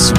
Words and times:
Zurück 0.00 0.16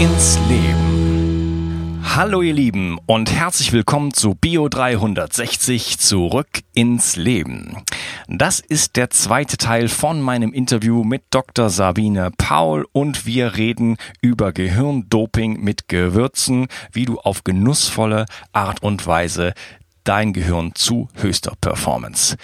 ins 0.00 0.40
Leben. 0.48 2.02
Hallo 2.02 2.42
ihr 2.42 2.52
Lieben 2.52 2.98
und 3.06 3.30
herzlich 3.30 3.72
willkommen 3.72 4.12
zu 4.12 4.34
Bio 4.34 4.68
360 4.68 6.00
Zurück 6.00 6.48
ins 6.74 7.14
Leben. 7.14 7.84
Das 8.26 8.58
ist 8.58 8.96
der 8.96 9.10
zweite 9.10 9.56
Teil 9.56 9.86
von 9.86 10.20
meinem 10.20 10.52
Interview 10.52 11.04
mit 11.04 11.22
Dr. 11.30 11.70
Sabine 11.70 12.32
Paul 12.36 12.88
und 12.90 13.24
wir 13.24 13.54
reden 13.54 13.98
über 14.20 14.52
Gehirndoping 14.52 15.60
mit 15.60 15.86
Gewürzen, 15.86 16.66
wie 16.90 17.04
du 17.04 17.20
auf 17.20 17.44
genussvolle 17.44 18.26
Art 18.52 18.82
und 18.82 19.06
Weise 19.06 19.54
dein 20.02 20.32
Gehirn 20.32 20.74
zu 20.74 21.08
höchster 21.14 21.52
Performance 21.60 22.36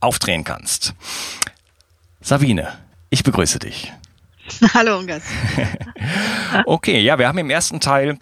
aufdrehen 0.00 0.44
kannst. 0.44 0.92
Sabine, 2.20 2.68
ich 3.08 3.24
begrüße 3.24 3.60
dich. 3.60 3.94
Hallo 4.74 4.98
Ungas. 4.98 5.22
okay, 6.66 7.00
ja, 7.00 7.18
wir 7.18 7.28
haben 7.28 7.38
im 7.38 7.50
ersten 7.50 7.80
Teil 7.80 8.18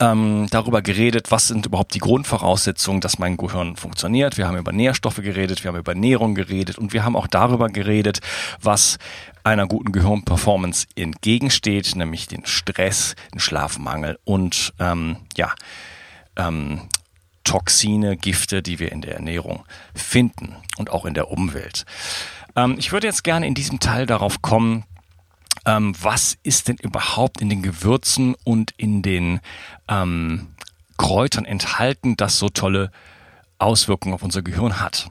ähm, 0.00 0.46
darüber 0.50 0.82
geredet, 0.82 1.30
was 1.30 1.48
sind 1.48 1.66
überhaupt 1.66 1.94
die 1.94 1.98
Grundvoraussetzungen, 1.98 3.00
dass 3.00 3.18
mein 3.18 3.36
Gehirn 3.36 3.76
funktioniert. 3.76 4.38
Wir 4.38 4.48
haben 4.48 4.56
über 4.56 4.72
Nährstoffe 4.72 5.16
geredet, 5.16 5.62
wir 5.62 5.70
haben 5.70 5.78
über 5.78 5.92
Ernährung 5.92 6.34
geredet 6.34 6.78
und 6.78 6.92
wir 6.92 7.04
haben 7.04 7.16
auch 7.16 7.26
darüber 7.26 7.68
geredet, 7.68 8.20
was 8.60 8.98
einer 9.44 9.66
guten 9.66 9.92
Gehirnperformance 9.92 10.86
entgegensteht, 10.96 11.94
nämlich 11.96 12.28
den 12.28 12.46
Stress, 12.46 13.14
den 13.32 13.40
Schlafmangel 13.40 14.18
und 14.24 14.72
ähm, 14.78 15.16
ja, 15.36 15.52
ähm, 16.36 16.88
Toxine, 17.44 18.16
Gifte, 18.16 18.62
die 18.62 18.78
wir 18.78 18.92
in 18.92 19.02
der 19.02 19.16
Ernährung 19.16 19.64
finden 19.94 20.54
und 20.78 20.90
auch 20.90 21.04
in 21.04 21.14
der 21.14 21.30
Umwelt. 21.30 21.84
Ähm, 22.56 22.76
ich 22.78 22.92
würde 22.92 23.08
jetzt 23.08 23.24
gerne 23.24 23.46
in 23.46 23.54
diesem 23.54 23.80
Teil 23.80 24.06
darauf 24.06 24.42
kommen, 24.42 24.84
ähm, 25.66 25.94
was 26.00 26.38
ist 26.42 26.68
denn 26.68 26.76
überhaupt 26.76 27.40
in 27.40 27.48
den 27.48 27.62
Gewürzen 27.62 28.34
und 28.44 28.72
in 28.76 29.02
den 29.02 29.40
ähm, 29.88 30.48
Kräutern 30.96 31.44
enthalten, 31.44 32.16
das 32.16 32.38
so 32.38 32.48
tolle 32.48 32.90
Auswirkungen 33.58 34.14
auf 34.14 34.22
unser 34.22 34.42
Gehirn 34.42 34.80
hat. 34.80 35.10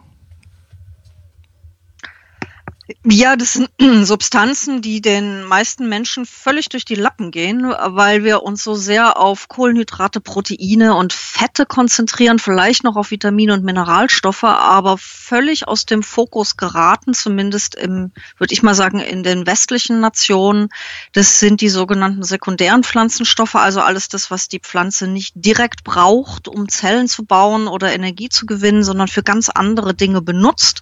Ja, 3.04 3.36
das 3.36 3.54
sind 3.54 3.70
Substanzen, 4.06 4.82
die 4.82 5.02
den 5.02 5.44
meisten 5.44 5.88
Menschen 5.88 6.26
völlig 6.26 6.70
durch 6.70 6.84
die 6.84 6.96
Lappen 6.96 7.32
gehen, 7.32 7.64
weil 7.64 8.24
wir 8.24 8.44
uns 8.44 8.64
so 8.64 8.76
sehr 8.76 9.18
auf 9.18 9.48
Kohlenhydrate, 9.48 10.20
Proteine 10.20 10.96
und 10.96 11.14
Fette 11.14 11.66
konzentrieren, 11.66 12.40
vielleicht 12.40 12.84
noch 12.84 12.96
auf 12.96 13.12
Vitamine 13.12 13.54
und 13.54 13.64
Mineralstoffe, 13.64 14.44
aber 14.44 14.98
völlig 14.98 15.68
aus 15.68 15.86
dem 15.86 16.04
Fokus 16.04 16.58
geraten, 16.58 17.14
zumindest 17.14 17.76
im, 17.76 18.12
würde 18.38 18.54
ich 18.54 18.64
mal 18.64 18.76
sagen, 18.76 19.00
in 19.00 19.24
den 19.24 19.46
westlichen 19.46 20.00
Nationen. 20.00 20.70
Das 21.14 21.40
sind 21.40 21.62
die 21.62 21.70
sogenannten 21.70 22.24
sekundären 22.24 22.84
Pflanzenstoffe, 22.84 23.56
also 23.56 23.82
alles 23.82 24.10
das, 24.10 24.32
was 24.32 24.48
die 24.48 24.60
Pflanze 24.60 25.08
nicht 25.08 25.34
direkt 25.36 25.84
braucht, 25.84 26.48
um 26.48 26.68
Zellen 26.68 27.08
zu 27.08 27.26
bauen 27.26 27.68
oder 27.68 27.94
Energie 27.94 28.30
zu 28.30 28.46
gewinnen, 28.46 28.84
sondern 28.84 29.08
für 29.08 29.24
ganz 29.24 29.50
andere 29.50 29.94
Dinge 29.94 30.22
benutzt, 30.22 30.82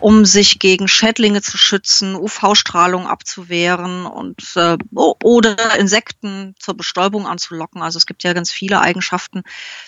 um 0.00 0.24
sich 0.24 0.58
gegen 0.58 0.88
Schädlinge 0.88 1.27
Dinge 1.28 1.42
zu 1.42 1.58
schützen, 1.58 2.14
UV-Strahlung 2.14 3.06
abzuwehren 3.06 4.06
und 4.06 4.40
äh, 4.56 4.78
oder 4.94 5.78
Insekten 5.78 6.54
zur 6.58 6.74
Bestäubung 6.74 7.26
anzulocken. 7.26 7.82
Also 7.82 7.98
es 7.98 8.06
gibt 8.06 8.22
ja 8.22 8.32
ganz 8.32 8.50
viele 8.50 8.80
Eigenschaften. 8.80 9.42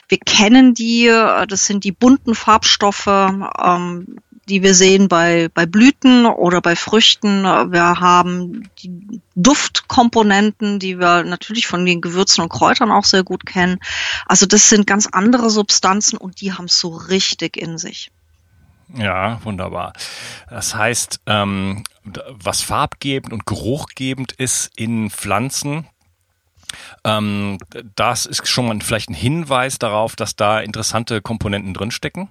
Wir 0.07 0.19
kennen 0.19 0.75
die, 0.75 1.07
äh, 1.07 1.47
das 1.47 1.65
sind 1.65 1.85
die 1.85 1.93
bunten 1.93 2.35
Farbstoffe, 2.35 3.07
ähm, 3.07 4.19
die 4.51 4.63
wir 4.63 4.75
sehen 4.75 5.09
bei, 5.09 5.49
bei 5.55 5.65
Blüten 5.65 6.27
oder 6.27 6.61
bei 6.61 6.77
Früchten. 6.77 7.45
Wir 7.45 8.01
haben 8.01 8.69
die 8.83 9.23
Duftkomponenten, 9.35 10.79
die 10.79 10.99
wir 10.99 11.23
natürlich 11.23 11.67
von 11.67 11.87
den 11.87 12.03
Gewürzen 12.03 12.43
und 12.43 12.51
Kräutern 12.51 12.91
auch 12.91 13.05
sehr 13.05 13.23
gut 13.23 13.47
kennen. 13.47 13.79
Also 14.27 14.45
das 14.45 14.69
sind 14.69 14.87
ganz 14.87 15.07
andere 15.07 15.49
Substanzen 15.49 16.19
und 16.19 16.43
die 16.43 16.53
haben 16.53 16.67
es 16.67 16.79
so 16.79 16.89
richtig 16.91 17.57
in 17.57 17.79
sich. 17.79 18.11
Ja, 18.97 19.41
wunderbar. 19.45 19.93
Das 20.49 20.75
heißt, 20.75 21.21
ähm, 21.27 21.85
was 22.05 22.63
farbgebend 22.63 23.33
und 23.33 23.47
geruchgebend 23.47 24.33
ist 24.33 24.71
in 24.77 25.11
Pflanzen, 25.11 25.87
ähm, 27.05 27.59
das 27.97 28.27
ist 28.27 28.47
schon 28.49 28.67
mal 28.67 28.81
vielleicht 28.81 29.11
ein 29.11 29.15
Hinweis 29.15 29.79
darauf, 29.79 30.17
dass 30.17 30.37
da 30.37 30.61
interessante 30.61 31.21
Komponenten 31.21 31.75
drinstecken. 31.75 32.31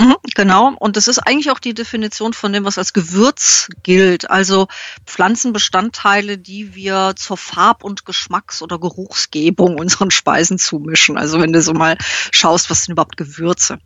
Mhm, 0.00 0.16
genau, 0.34 0.72
und 0.78 0.96
das 0.96 1.08
ist 1.08 1.18
eigentlich 1.18 1.50
auch 1.50 1.58
die 1.58 1.74
Definition 1.74 2.32
von 2.32 2.54
dem, 2.54 2.64
was 2.64 2.78
als 2.78 2.94
Gewürz 2.94 3.68
gilt. 3.82 4.30
Also 4.30 4.66
Pflanzenbestandteile, 5.04 6.38
die 6.38 6.74
wir 6.74 7.12
zur 7.16 7.36
Farb- 7.36 7.84
und 7.84 8.06
Geschmacks- 8.06 8.62
oder 8.62 8.78
Geruchsgebung 8.78 9.74
unseren 9.78 10.10
Speisen 10.10 10.58
zumischen. 10.58 11.18
Also 11.18 11.38
wenn 11.40 11.52
du 11.52 11.60
so 11.60 11.74
mal 11.74 11.98
schaust, 12.30 12.70
was 12.70 12.84
sind 12.84 12.92
überhaupt 12.92 13.18
Gewürze? 13.18 13.78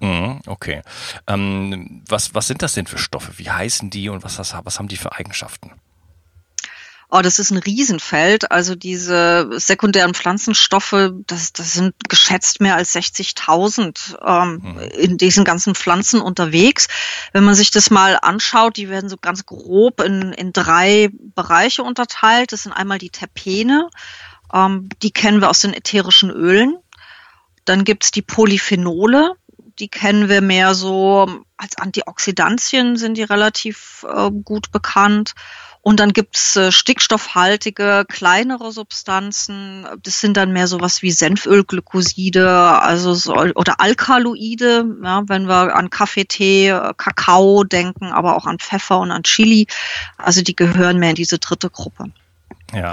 Mhm, 0.00 0.40
okay. 0.46 0.82
Ähm, 1.26 2.02
was, 2.08 2.34
was 2.34 2.46
sind 2.46 2.62
das 2.62 2.74
denn 2.74 2.86
für 2.86 2.98
Stoffe? 2.98 3.38
Wie 3.38 3.50
heißen 3.50 3.90
die 3.90 4.08
und 4.08 4.24
was, 4.24 4.38
was 4.38 4.78
haben 4.78 4.88
die 4.88 4.96
für 4.96 5.12
Eigenschaften? 5.12 5.72
Oh, 7.08 7.20
das 7.20 7.38
ist 7.38 7.52
ein 7.52 7.58
Riesenfeld. 7.58 8.50
Also 8.50 8.74
diese 8.74 9.48
sekundären 9.52 10.12
Pflanzenstoffe, 10.12 11.12
das, 11.26 11.52
das 11.52 11.72
sind 11.72 11.94
geschätzt 12.08 12.60
mehr 12.60 12.74
als 12.74 12.96
60.000 12.96 14.16
ähm, 14.26 14.60
mhm. 14.62 14.78
in 14.98 15.16
diesen 15.16 15.44
ganzen 15.44 15.76
Pflanzen 15.76 16.20
unterwegs. 16.20 16.88
Wenn 17.32 17.44
man 17.44 17.54
sich 17.54 17.70
das 17.70 17.90
mal 17.90 18.18
anschaut, 18.20 18.76
die 18.76 18.88
werden 18.88 19.08
so 19.08 19.16
ganz 19.16 19.46
grob 19.46 20.00
in, 20.00 20.32
in 20.32 20.52
drei 20.52 21.10
Bereiche 21.12 21.84
unterteilt. 21.84 22.50
Das 22.52 22.64
sind 22.64 22.72
einmal 22.72 22.98
die 22.98 23.10
Terpene, 23.10 23.88
ähm, 24.52 24.88
die 25.02 25.12
kennen 25.12 25.40
wir 25.40 25.50
aus 25.50 25.60
den 25.60 25.74
ätherischen 25.74 26.30
Ölen. 26.30 26.76
Dann 27.66 27.84
gibt's 27.84 28.10
die 28.10 28.22
Polyphenole, 28.22 29.34
die 29.78 29.88
kennen 29.88 30.28
wir 30.28 30.40
mehr 30.40 30.74
so 30.74 31.26
als 31.56 31.78
Antioxidantien, 31.78 32.96
sind 32.96 33.16
die 33.16 33.22
relativ 33.22 34.04
äh, 34.08 34.30
gut 34.30 34.70
bekannt. 34.72 35.34
Und 35.86 36.00
dann 36.00 36.12
gibt's 36.12 36.56
äh, 36.56 36.72
stickstoffhaltige, 36.72 38.06
kleinere 38.08 38.72
Substanzen. 38.72 39.86
Das 40.02 40.20
sind 40.20 40.36
dann 40.36 40.52
mehr 40.52 40.66
sowas 40.66 41.00
wie 41.02 41.12
Senfölglykoside, 41.12 42.50
also 42.50 43.14
so, 43.14 43.34
oder 43.36 43.80
Alkaloide, 43.80 44.84
ja, 45.04 45.22
wenn 45.28 45.46
wir 45.46 45.76
an 45.76 45.88
Kaffee, 45.88 46.24
Tee, 46.24 46.70
äh, 46.70 46.92
Kakao 46.96 47.62
denken, 47.62 48.06
aber 48.06 48.36
auch 48.36 48.46
an 48.46 48.58
Pfeffer 48.58 48.98
und 48.98 49.12
an 49.12 49.22
Chili. 49.22 49.68
Also 50.18 50.42
die 50.42 50.56
gehören 50.56 50.98
mehr 50.98 51.10
in 51.10 51.14
diese 51.16 51.38
dritte 51.38 51.70
Gruppe. 51.70 52.06
Ja. 52.74 52.90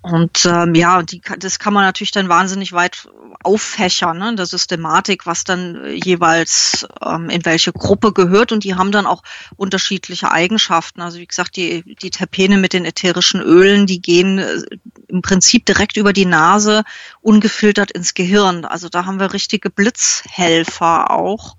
Und 0.00 0.46
ähm, 0.46 0.74
ja, 0.74 1.02
die, 1.02 1.20
das 1.38 1.58
kann 1.58 1.74
man 1.74 1.84
natürlich 1.84 2.12
dann 2.12 2.28
wahnsinnig 2.28 2.72
weit 2.72 3.08
auffächern, 3.42 4.18
ne, 4.18 4.34
der 4.36 4.46
Systematik, 4.46 5.26
was 5.26 5.44
dann 5.44 5.84
äh, 5.84 5.90
jeweils 5.92 6.86
ähm, 7.04 7.28
in 7.28 7.44
welche 7.44 7.72
Gruppe 7.72 8.12
gehört. 8.12 8.52
Und 8.52 8.62
die 8.62 8.76
haben 8.76 8.92
dann 8.92 9.06
auch 9.06 9.22
unterschiedliche 9.56 10.30
Eigenschaften. 10.30 11.00
Also 11.00 11.18
wie 11.18 11.26
gesagt, 11.26 11.56
die, 11.56 11.96
die 11.96 12.10
Terpene 12.10 12.58
mit 12.58 12.72
den 12.72 12.84
ätherischen 12.84 13.40
Ölen, 13.40 13.86
die 13.86 14.00
gehen 14.00 14.38
äh, 14.38 14.60
im 15.08 15.20
Prinzip 15.20 15.66
direkt 15.66 15.96
über 15.96 16.12
die 16.12 16.26
Nase 16.26 16.84
ungefiltert 17.20 17.90
ins 17.90 18.14
Gehirn. 18.14 18.64
Also 18.64 18.88
da 18.88 19.04
haben 19.04 19.18
wir 19.18 19.32
richtige 19.32 19.68
Blitzhelfer 19.68 21.10
auch 21.10 21.56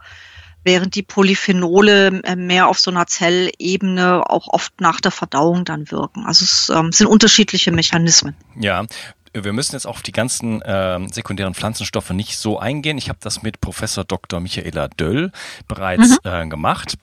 während 0.69 0.93
die 0.93 1.01
Polyphenole 1.01 2.21
äh, 2.23 2.35
mehr 2.35 2.67
auf 2.67 2.77
so 2.77 2.91
einer 2.91 3.07
Zellebene 3.07 4.29
auch 4.29 4.47
oft 4.49 4.79
nach 4.79 5.01
der 5.01 5.09
Verdauung 5.09 5.65
dann 5.65 5.89
wirken. 5.89 6.27
Also 6.27 6.45
es 6.45 6.69
ähm, 6.69 6.91
sind 6.91 7.07
unterschiedliche 7.07 7.71
Mechanismen. 7.71 8.35
Ja, 8.55 8.85
wir 9.33 9.51
müssen 9.51 9.73
jetzt 9.73 9.87
auf 9.87 10.03
die 10.03 10.11
ganzen 10.11 10.61
äh, 10.61 10.99
sekundären 11.11 11.55
Pflanzenstoffe 11.55 12.11
nicht 12.11 12.37
so 12.37 12.59
eingehen. 12.59 12.99
Ich 12.99 13.09
habe 13.09 13.17
das 13.19 13.41
mit 13.41 13.61
Professor 13.61 14.03
Dr. 14.03 14.39
Michaela 14.39 14.89
Döll 14.89 15.31
bereits 15.67 16.19
mhm. 16.23 16.29
äh, 16.29 16.47
gemacht. 16.47 16.99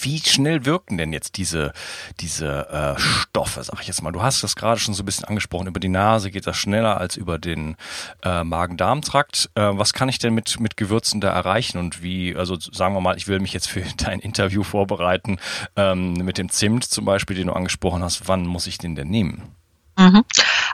Wie 0.00 0.18
schnell 0.18 0.64
wirken 0.64 0.96
denn 0.96 1.12
jetzt 1.12 1.36
diese, 1.36 1.72
diese 2.20 2.68
äh, 2.70 3.00
Stoffe, 3.00 3.62
sag 3.62 3.80
ich 3.80 3.88
jetzt 3.88 4.02
mal? 4.02 4.12
Du 4.12 4.22
hast 4.22 4.42
das 4.42 4.54
gerade 4.54 4.78
schon 4.78 4.94
so 4.94 5.02
ein 5.02 5.06
bisschen 5.06 5.24
angesprochen. 5.24 5.66
Über 5.66 5.80
die 5.80 5.88
Nase 5.88 6.30
geht 6.30 6.46
das 6.46 6.56
schneller 6.56 6.98
als 6.98 7.16
über 7.16 7.38
den 7.38 7.76
äh, 8.22 8.44
Magen-Darm-Trakt. 8.44 9.50
Äh, 9.54 9.70
was 9.72 9.92
kann 9.92 10.08
ich 10.08 10.18
denn 10.18 10.34
mit, 10.34 10.60
mit 10.60 10.76
Gewürzen 10.76 11.20
da 11.20 11.32
erreichen? 11.32 11.78
Und 11.78 12.02
wie, 12.02 12.36
also 12.36 12.56
sagen 12.58 12.94
wir 12.94 13.00
mal, 13.00 13.16
ich 13.16 13.28
will 13.28 13.40
mich 13.40 13.52
jetzt 13.52 13.68
für 13.68 13.82
dein 13.96 14.20
Interview 14.20 14.62
vorbereiten, 14.62 15.38
ähm, 15.76 16.14
mit 16.14 16.38
dem 16.38 16.48
Zimt 16.48 16.84
zum 16.84 17.04
Beispiel, 17.04 17.36
den 17.36 17.48
du 17.48 17.52
angesprochen 17.52 18.02
hast. 18.02 18.28
Wann 18.28 18.46
muss 18.46 18.66
ich 18.66 18.78
den 18.78 18.94
denn 18.94 19.08
nehmen? 19.08 19.61
Mhm. 19.96 20.24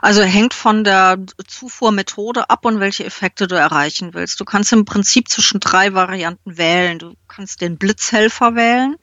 Also 0.01 0.21
hängt 0.21 0.53
von 0.53 0.83
der 0.83 1.17
Zufuhrmethode 1.45 2.49
ab 2.49 2.65
und 2.65 2.79
welche 2.79 3.05
Effekte 3.05 3.47
du 3.47 3.55
erreichen 3.55 4.13
willst. 4.13 4.39
Du 4.39 4.45
kannst 4.45 4.71
im 4.71 4.85
Prinzip 4.85 5.29
zwischen 5.29 5.59
drei 5.59 5.93
Varianten 5.93 6.57
wählen. 6.57 6.99
Du 6.99 7.15
kannst 7.27 7.61
den 7.61 7.77
Blitzhelfer 7.77 8.55
wählen. 8.55 8.95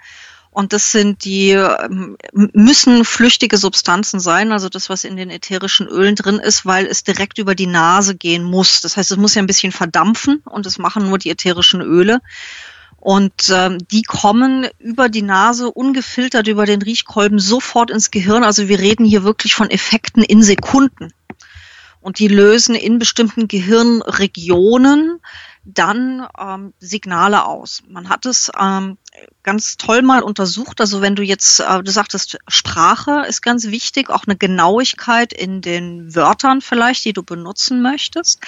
Und 0.56 0.72
das 0.72 0.90
sind 0.90 1.26
die, 1.26 1.50
ähm, 1.50 2.16
müssen 2.32 3.04
flüchtige 3.04 3.58
Substanzen 3.58 4.20
sein, 4.20 4.52
also 4.52 4.70
das, 4.70 4.88
was 4.88 5.04
in 5.04 5.18
den 5.18 5.28
ätherischen 5.28 5.86
Ölen 5.86 6.14
drin 6.14 6.38
ist, 6.38 6.64
weil 6.64 6.86
es 6.86 7.04
direkt 7.04 7.36
über 7.36 7.54
die 7.54 7.66
Nase 7.66 8.16
gehen 8.16 8.42
muss. 8.42 8.80
Das 8.80 8.96
heißt, 8.96 9.10
es 9.10 9.18
muss 9.18 9.34
ja 9.34 9.42
ein 9.42 9.46
bisschen 9.46 9.70
verdampfen 9.70 10.42
und 10.46 10.64
das 10.64 10.78
machen 10.78 11.10
nur 11.10 11.18
die 11.18 11.28
ätherischen 11.28 11.82
Öle. 11.82 12.22
Und 13.06 13.50
ähm, 13.50 13.78
die 13.92 14.02
kommen 14.02 14.66
über 14.80 15.08
die 15.08 15.22
Nase 15.22 15.70
ungefiltert 15.70 16.48
über 16.48 16.66
den 16.66 16.82
Riechkolben 16.82 17.38
sofort 17.38 17.92
ins 17.92 18.10
Gehirn. 18.10 18.42
Also 18.42 18.66
wir 18.66 18.80
reden 18.80 19.04
hier 19.04 19.22
wirklich 19.22 19.54
von 19.54 19.70
Effekten 19.70 20.24
in 20.24 20.42
Sekunden. 20.42 21.12
Und 22.00 22.18
die 22.18 22.26
lösen 22.26 22.74
in 22.74 22.98
bestimmten 22.98 23.46
Gehirnregionen 23.46 25.20
dann 25.66 26.26
ähm, 26.38 26.72
Signale 26.78 27.44
aus. 27.44 27.82
Man 27.88 28.08
hat 28.08 28.24
es 28.24 28.52
ähm, 28.58 28.98
ganz 29.42 29.76
toll 29.76 30.02
mal 30.02 30.22
untersucht. 30.22 30.80
Also 30.80 31.02
wenn 31.02 31.16
du 31.16 31.22
jetzt, 31.22 31.58
äh, 31.58 31.82
du 31.82 31.90
sagtest, 31.90 32.38
Sprache 32.46 33.24
ist 33.28 33.42
ganz 33.42 33.66
wichtig, 33.66 34.08
auch 34.08 34.24
eine 34.26 34.36
Genauigkeit 34.36 35.32
in 35.32 35.60
den 35.62 36.14
Wörtern 36.14 36.60
vielleicht, 36.60 37.04
die 37.04 37.12
du 37.12 37.24
benutzen 37.24 37.82
möchtest. 37.82 38.40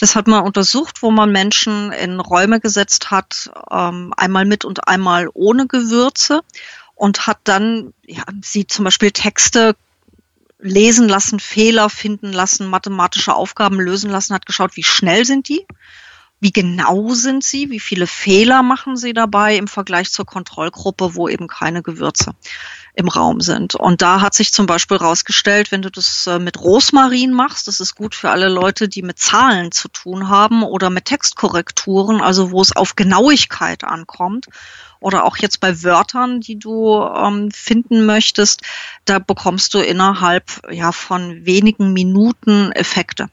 Das 0.00 0.16
hat 0.16 0.26
man 0.26 0.42
untersucht, 0.42 1.02
wo 1.02 1.12
man 1.12 1.30
Menschen 1.30 1.92
in 1.92 2.18
Räume 2.18 2.58
gesetzt 2.58 3.12
hat, 3.12 3.50
ähm, 3.70 4.12
einmal 4.16 4.44
mit 4.44 4.64
und 4.64 4.88
einmal 4.88 5.28
ohne 5.32 5.68
Gewürze 5.68 6.40
und 6.96 7.28
hat 7.28 7.38
dann 7.44 7.94
ja, 8.04 8.24
sie 8.42 8.66
zum 8.66 8.84
Beispiel 8.84 9.12
Texte 9.12 9.76
lesen 10.58 11.08
lassen, 11.08 11.38
Fehler 11.38 11.88
finden 11.88 12.32
lassen, 12.32 12.66
mathematische 12.66 13.34
Aufgaben 13.34 13.78
lösen 13.78 14.10
lassen, 14.10 14.34
hat 14.34 14.46
geschaut, 14.46 14.76
wie 14.76 14.82
schnell 14.82 15.24
sind 15.24 15.48
die 15.48 15.66
wie 16.44 16.52
genau 16.52 17.14
sind 17.14 17.42
sie? 17.42 17.70
Wie 17.70 17.80
viele 17.80 18.06
Fehler 18.06 18.62
machen 18.62 18.98
sie 18.98 19.14
dabei 19.14 19.56
im 19.56 19.66
Vergleich 19.66 20.12
zur 20.12 20.26
Kontrollgruppe, 20.26 21.14
wo 21.14 21.26
eben 21.26 21.48
keine 21.48 21.82
Gewürze 21.82 22.34
im 22.92 23.08
Raum 23.08 23.40
sind? 23.40 23.74
Und 23.74 24.02
da 24.02 24.20
hat 24.20 24.34
sich 24.34 24.52
zum 24.52 24.66
Beispiel 24.66 24.98
rausgestellt, 24.98 25.72
wenn 25.72 25.80
du 25.80 25.90
das 25.90 26.26
äh, 26.26 26.38
mit 26.38 26.60
Rosmarin 26.60 27.32
machst, 27.32 27.66
das 27.66 27.80
ist 27.80 27.94
gut 27.94 28.14
für 28.14 28.28
alle 28.28 28.50
Leute, 28.50 28.90
die 28.90 29.00
mit 29.00 29.18
Zahlen 29.18 29.72
zu 29.72 29.88
tun 29.88 30.28
haben 30.28 30.62
oder 30.62 30.90
mit 30.90 31.06
Textkorrekturen, 31.06 32.20
also 32.20 32.50
wo 32.50 32.60
es 32.60 32.76
auf 32.76 32.94
Genauigkeit 32.94 33.82
ankommt 33.82 34.48
oder 35.00 35.24
auch 35.24 35.38
jetzt 35.38 35.60
bei 35.60 35.82
Wörtern, 35.82 36.42
die 36.42 36.58
du 36.58 37.00
ähm, 37.04 37.52
finden 37.52 38.04
möchtest, 38.04 38.60
da 39.06 39.18
bekommst 39.18 39.72
du 39.72 39.78
innerhalb 39.78 40.60
ja 40.70 40.92
von 40.92 41.46
wenigen 41.46 41.94
Minuten 41.94 42.70
Effekte. 42.72 43.30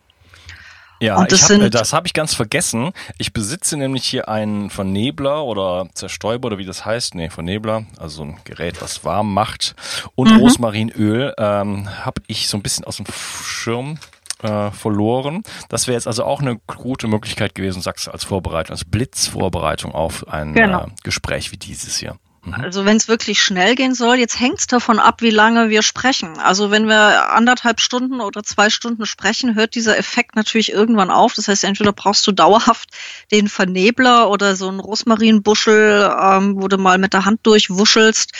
Ja, 1.02 1.26
das, 1.26 1.50
hab, 1.50 1.60
äh, 1.60 1.70
das 1.70 1.94
habe 1.94 2.06
ich 2.06 2.14
ganz 2.14 2.36
vergessen. 2.36 2.92
Ich 3.18 3.34
besitze 3.34 3.76
nämlich 3.76 4.06
hier 4.06 4.30
einen 4.30 4.70
Vernebler 4.70 5.44
oder 5.44 5.88
Zerstäuber 5.96 6.48
oder 6.48 6.58
wie 6.60 6.66
das 6.66 6.86
heißt. 6.86 7.16
Nee, 7.16 7.30
Vernebler, 7.30 7.86
also 7.98 8.18
so 8.18 8.24
ein 8.24 8.38
Gerät, 8.44 8.82
was 8.82 9.04
warm 9.04 9.34
macht. 9.34 9.76
Und 10.14 10.32
mhm. 10.32 10.38
Rosmarinöl 10.38 11.34
ähm, 11.38 11.90
habe 12.06 12.22
ich 12.28 12.48
so 12.48 12.58
ein 12.58 12.62
bisschen 12.62 12.86
aus 12.86 12.98
dem 12.98 13.08
Schirm 13.12 13.98
äh, 14.44 14.70
verloren. 14.70 15.42
Das 15.70 15.88
wäre 15.88 15.96
jetzt 15.96 16.08
also 16.08 16.24
auch 16.24 16.42
eine 16.42 16.60
gute 16.68 17.08
Möglichkeit 17.08 17.56
gewesen, 17.56 17.82
sagst 17.82 18.06
du, 18.06 18.12
als 18.12 18.24
Vorbereitung, 18.24 18.74
als 18.74 18.86
Blitzvorbereitung 18.86 19.94
auf 19.94 20.28
ein 20.28 20.54
genau. 20.54 20.84
äh, 20.84 20.88
Gespräch 21.04 21.52
wie 21.52 21.58
dieses 21.58 21.98
hier. 21.98 22.16
Mhm. 22.44 22.54
Also 22.56 22.86
wenn 22.86 22.98
es 22.98 23.08
wirklich 23.08 23.42
schnell 23.42 23.76
gehen 23.76 23.94
soll, 23.94 24.18
jetzt 24.18 24.40
hängt 24.40 24.60
es 24.60 24.68
davon 24.68 25.00
ab, 25.00 25.22
wie 25.22 25.30
lange 25.30 25.70
wir 25.70 25.84
sprechen. 25.84 26.40
Also 26.40 26.72
wenn 26.72 26.88
wir 26.88 27.32
anderthalb 27.32 27.80
Stunden 27.80 28.20
oder 28.22 28.44
zwei 28.44 28.70
Stunden 28.70 29.06
sprechen, 29.06 29.56
hört 29.56 29.76
dieser 29.76 29.98
Effekt 29.98 30.36
natürlich 30.36 30.72
irgendwann 30.72 31.12
auf. 31.12 31.34
Das 31.34 31.48
heißt, 31.48 31.64
entweder 31.64 31.94
brauchst 31.94 32.26
du 32.26 32.32
dauerhaft 32.32 32.90
den 33.32 33.48
Vernebler 33.48 34.30
oder 34.30 34.56
so 34.56 34.70
einen 34.70 34.80
Rosmarinbuschel, 34.80 36.16
ähm, 36.20 36.62
wo 36.62 36.68
du 36.68 36.78
mal 36.78 36.98
mit 36.98 37.14
der 37.14 37.26
Hand 37.26 37.42
durchwuschelst. 37.44 38.32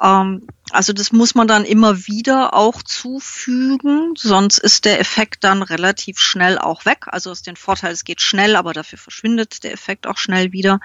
Ähm, 0.00 0.46
also 0.70 0.92
das 0.92 1.12
muss 1.12 1.34
man 1.34 1.48
dann 1.48 1.64
immer 1.64 2.06
wieder 2.06 2.54
auch 2.54 2.82
zufügen, 2.82 4.12
sonst 4.16 4.58
ist 4.58 4.84
der 4.84 5.00
Effekt 5.00 5.44
dann 5.44 5.62
relativ 5.62 6.18
schnell 6.18 6.58
auch 6.58 6.84
weg. 6.84 7.06
Also 7.06 7.32
ist 7.32 7.46
den 7.46 7.56
Vorteil, 7.56 7.92
es 7.92 8.04
geht 8.04 8.20
schnell, 8.20 8.56
aber 8.56 8.74
dafür 8.74 8.98
verschwindet 8.98 9.64
der 9.64 9.72
Effekt 9.72 10.06
auch 10.06 10.18
schnell 10.18 10.52
wieder. 10.52 10.80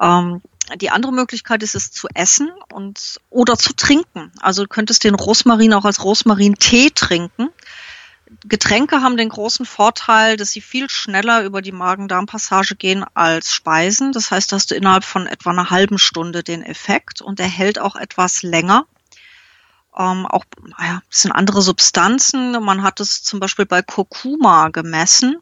Ähm, 0.00 0.40
die 0.76 0.90
andere 0.90 1.12
Möglichkeit 1.12 1.62
ist 1.62 1.74
es 1.74 1.90
zu 1.90 2.08
essen 2.14 2.50
und 2.72 3.20
oder 3.30 3.58
zu 3.58 3.74
trinken. 3.74 4.32
Also 4.40 4.62
du 4.62 4.68
könntest 4.68 5.04
den 5.04 5.14
Rosmarin 5.14 5.74
auch 5.74 5.84
als 5.84 6.04
Rosmarin-Tee 6.04 6.90
trinken. 6.94 7.50
Getränke 8.46 9.02
haben 9.02 9.16
den 9.16 9.28
großen 9.28 9.66
Vorteil, 9.66 10.36
dass 10.36 10.52
sie 10.52 10.60
viel 10.60 10.88
schneller 10.88 11.44
über 11.44 11.60
die 11.60 11.72
Magen-Darm-Passage 11.72 12.76
gehen 12.76 13.04
als 13.14 13.52
Speisen. 13.52 14.12
Das 14.12 14.30
heißt, 14.30 14.52
hast 14.52 14.70
du 14.70 14.74
innerhalb 14.74 15.04
von 15.04 15.26
etwa 15.26 15.50
einer 15.50 15.70
halben 15.70 15.98
Stunde 15.98 16.42
den 16.42 16.62
Effekt 16.62 17.20
und 17.20 17.40
er 17.40 17.48
hält 17.48 17.78
auch 17.78 17.96
etwas 17.96 18.42
länger. 18.42 18.86
Ähm, 19.96 20.26
auch 20.26 20.44
naja, 20.78 21.02
sind 21.10 21.32
andere 21.32 21.60
Substanzen. 21.60 22.52
Man 22.64 22.82
hat 22.82 23.00
es 23.00 23.22
zum 23.22 23.40
Beispiel 23.40 23.66
bei 23.66 23.82
Kurkuma 23.82 24.68
gemessen. 24.68 25.36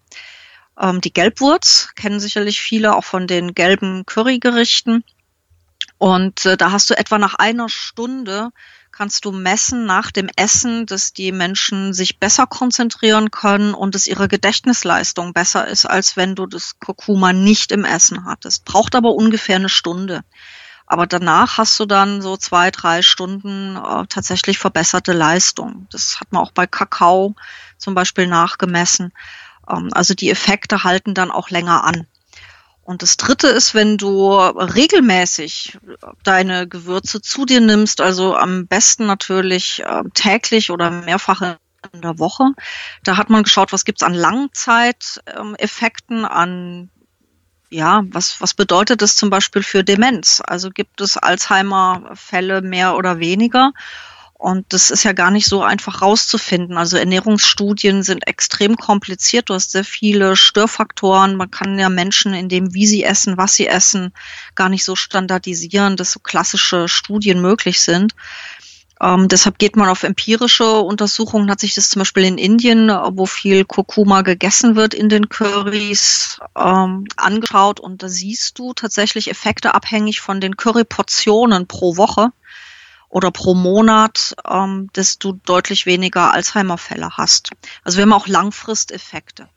Ähm, 0.78 1.00
die 1.00 1.12
Gelbwurz 1.12 1.90
kennen 1.96 2.20
sicherlich 2.20 2.60
viele 2.60 2.94
auch 2.94 3.04
von 3.04 3.26
den 3.26 3.54
gelben 3.54 4.04
Currygerichten. 4.06 5.04
Und 5.98 6.44
äh, 6.46 6.56
da 6.56 6.72
hast 6.72 6.90
du 6.90 6.98
etwa 6.98 7.18
nach 7.18 7.34
einer 7.34 7.68
Stunde 7.68 8.50
kannst 8.92 9.24
du 9.24 9.32
messen 9.32 9.86
nach 9.86 10.10
dem 10.10 10.28
Essen, 10.36 10.86
dass 10.86 11.12
die 11.12 11.32
Menschen 11.32 11.92
sich 11.92 12.18
besser 12.18 12.46
konzentrieren 12.46 13.30
können 13.30 13.74
und 13.74 13.94
dass 13.94 14.06
ihre 14.06 14.28
Gedächtnisleistung 14.28 15.32
besser 15.32 15.66
ist, 15.66 15.86
als 15.86 16.16
wenn 16.16 16.34
du 16.34 16.46
das 16.46 16.78
Kurkuma 16.80 17.32
nicht 17.32 17.72
im 17.72 17.84
Essen 17.84 18.24
hattest. 18.24 18.64
Braucht 18.64 18.94
aber 18.94 19.14
ungefähr 19.14 19.56
eine 19.56 19.68
Stunde. 19.68 20.22
Aber 20.86 21.06
danach 21.06 21.56
hast 21.56 21.78
du 21.78 21.86
dann 21.86 22.20
so 22.20 22.36
zwei, 22.36 22.72
drei 22.72 23.02
Stunden 23.02 23.76
äh, 23.76 24.06
tatsächlich 24.08 24.58
verbesserte 24.58 25.12
Leistung. 25.12 25.86
Das 25.92 26.20
hat 26.20 26.32
man 26.32 26.42
auch 26.42 26.50
bei 26.50 26.66
Kakao 26.66 27.36
zum 27.78 27.94
Beispiel 27.94 28.26
nachgemessen. 28.26 29.12
Ähm, 29.70 29.90
also 29.92 30.14
die 30.14 30.30
Effekte 30.30 30.84
halten 30.84 31.14
dann 31.14 31.30
auch 31.30 31.50
länger 31.50 31.84
an. 31.84 32.06
Und 32.82 33.02
das 33.02 33.16
dritte 33.16 33.48
ist, 33.48 33.74
wenn 33.74 33.96
du 33.98 34.34
regelmäßig 34.34 35.78
deine 36.24 36.66
Gewürze 36.66 37.22
zu 37.22 37.44
dir 37.44 37.60
nimmst, 37.60 38.00
also 38.00 38.34
am 38.34 38.66
besten 38.66 39.06
natürlich 39.06 39.84
äh, 39.84 40.02
täglich 40.14 40.72
oder 40.72 40.90
mehrfach 40.90 41.56
in 41.92 42.00
der 42.00 42.18
Woche. 42.18 42.52
Da 43.04 43.16
hat 43.16 43.30
man 43.30 43.44
geschaut, 43.44 43.72
was 43.72 43.84
gibt's 43.84 44.02
an 44.02 44.14
Langzeiteffekten, 44.14 46.24
an 46.24 46.90
ja, 47.70 48.02
was, 48.06 48.40
was 48.40 48.54
bedeutet 48.54 49.00
das 49.00 49.14
zum 49.14 49.30
Beispiel 49.30 49.62
für 49.62 49.84
Demenz? 49.84 50.42
Also 50.44 50.70
gibt 50.70 51.00
es 51.00 51.16
Alzheimer-Fälle 51.16 52.62
mehr 52.62 52.96
oder 52.96 53.20
weniger? 53.20 53.70
Und 54.40 54.72
das 54.72 54.90
ist 54.90 55.04
ja 55.04 55.12
gar 55.12 55.30
nicht 55.30 55.46
so 55.46 55.62
einfach 55.62 56.00
rauszufinden. 56.00 56.78
Also 56.78 56.96
Ernährungsstudien 56.96 58.02
sind 58.02 58.26
extrem 58.26 58.76
kompliziert. 58.78 59.50
Du 59.50 59.54
hast 59.54 59.70
sehr 59.70 59.84
viele 59.84 60.34
Störfaktoren. 60.34 61.36
Man 61.36 61.50
kann 61.50 61.78
ja 61.78 61.90
Menschen 61.90 62.32
in 62.32 62.48
dem, 62.48 62.72
wie 62.72 62.86
sie 62.86 63.04
essen, 63.04 63.36
was 63.36 63.52
sie 63.52 63.66
essen, 63.66 64.14
gar 64.54 64.70
nicht 64.70 64.86
so 64.86 64.96
standardisieren, 64.96 65.98
dass 65.98 66.12
so 66.12 66.20
klassische 66.20 66.88
Studien 66.88 67.42
möglich 67.42 67.82
sind. 67.82 68.14
Ähm, 68.98 69.28
deshalb 69.28 69.58
geht 69.58 69.76
man 69.76 69.90
auf 69.90 70.04
empirische 70.04 70.80
Untersuchungen, 70.80 71.50
hat 71.50 71.60
sich 71.60 71.74
das 71.74 71.90
zum 71.90 72.00
Beispiel 72.00 72.24
in 72.24 72.38
Indien, 72.38 72.88
wo 72.88 73.26
viel 73.26 73.66
Kurkuma 73.66 74.22
gegessen 74.22 74.74
wird 74.74 74.94
in 74.94 75.10
den 75.10 75.28
Currys, 75.28 76.40
ähm, 76.56 77.04
angeschaut. 77.18 77.78
Und 77.78 78.02
da 78.02 78.08
siehst 78.08 78.58
du 78.58 78.72
tatsächlich 78.72 79.30
Effekte 79.30 79.74
abhängig 79.74 80.22
von 80.22 80.40
den 80.40 80.56
Curryportionen 80.56 81.66
pro 81.66 81.98
Woche 81.98 82.32
oder 83.10 83.30
pro 83.30 83.54
Monat, 83.54 84.34
ähm, 84.48 84.88
dass 84.94 85.18
du 85.18 85.32
deutlich 85.32 85.84
weniger 85.84 86.32
Alzheimer-Fälle 86.32 87.10
hast. 87.18 87.50
Also 87.84 87.98
wir 87.98 88.02
haben 88.02 88.12
auch 88.12 88.28
Langfristeffekte. 88.28 89.48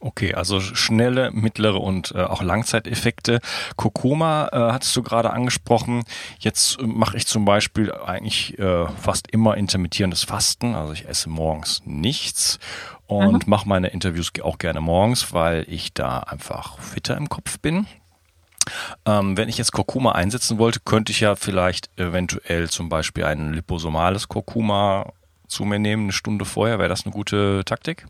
Okay, 0.00 0.34
also 0.34 0.60
schnelle, 0.60 1.32
mittlere 1.32 1.80
und 1.80 2.12
äh, 2.14 2.22
auch 2.22 2.40
Langzeiteffekte. 2.40 3.40
Kurkuma 3.74 4.48
äh, 4.52 4.72
hattest 4.72 4.94
du 4.94 5.02
gerade 5.02 5.30
angesprochen. 5.30 6.04
Jetzt 6.38 6.78
äh, 6.78 6.86
mache 6.86 7.16
ich 7.16 7.26
zum 7.26 7.44
Beispiel 7.44 7.92
eigentlich 7.92 8.56
äh, 8.60 8.86
fast 9.00 9.28
immer 9.32 9.56
intermittierendes 9.56 10.22
Fasten. 10.22 10.76
Also 10.76 10.92
ich 10.92 11.08
esse 11.08 11.28
morgens 11.28 11.82
nichts 11.84 12.60
und 13.06 13.46
mhm. 13.46 13.50
mache 13.50 13.68
meine 13.68 13.88
Interviews 13.88 14.30
auch 14.42 14.58
gerne 14.58 14.80
morgens, 14.80 15.32
weil 15.32 15.64
ich 15.66 15.94
da 15.94 16.20
einfach 16.20 16.78
fitter 16.78 17.16
im 17.16 17.28
Kopf 17.28 17.58
bin. 17.58 17.86
Ähm, 19.06 19.36
wenn 19.36 19.48
ich 19.48 19.58
jetzt 19.58 19.72
Kurkuma 19.72 20.12
einsetzen 20.12 20.58
wollte, 20.58 20.80
könnte 20.84 21.12
ich 21.12 21.20
ja 21.20 21.36
vielleicht 21.36 21.90
eventuell 21.98 22.68
zum 22.68 22.88
Beispiel 22.88 23.24
ein 23.24 23.52
liposomales 23.52 24.28
Kurkuma 24.28 25.12
zu 25.46 25.64
mir 25.64 25.78
nehmen, 25.78 26.04
eine 26.04 26.12
Stunde 26.12 26.44
vorher. 26.44 26.78
Wäre 26.78 26.88
das 26.88 27.04
eine 27.04 27.12
gute 27.12 27.62
Taktik? 27.64 28.06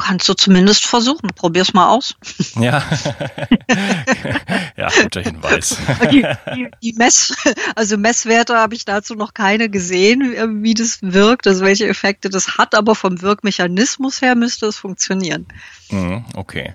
Kannst 0.00 0.28
du 0.28 0.34
zumindest 0.34 0.86
versuchen. 0.86 1.30
Probier's 1.34 1.72
mal 1.74 1.88
aus. 1.88 2.14
Ja, 2.60 2.82
ja 4.76 4.88
guter 5.02 5.20
Hinweis. 5.22 5.76
Die, 6.10 6.26
die, 6.54 6.68
die, 6.82 6.92
Mess, 6.94 7.34
also 7.74 7.96
Messwerte 7.96 8.56
habe 8.56 8.74
ich 8.74 8.84
dazu 8.84 9.14
noch 9.14 9.34
keine 9.34 9.70
gesehen, 9.70 10.62
wie 10.62 10.74
das 10.74 10.98
wirkt, 11.00 11.46
also 11.46 11.64
welche 11.64 11.86
Effekte 11.86 12.28
das 12.28 12.58
hat, 12.58 12.74
aber 12.74 12.94
vom 12.94 13.22
Wirkmechanismus 13.22 14.20
her 14.20 14.34
müsste 14.34 14.66
es 14.66 14.76
funktionieren. 14.76 15.46
Mhm, 15.90 16.24
okay. 16.34 16.74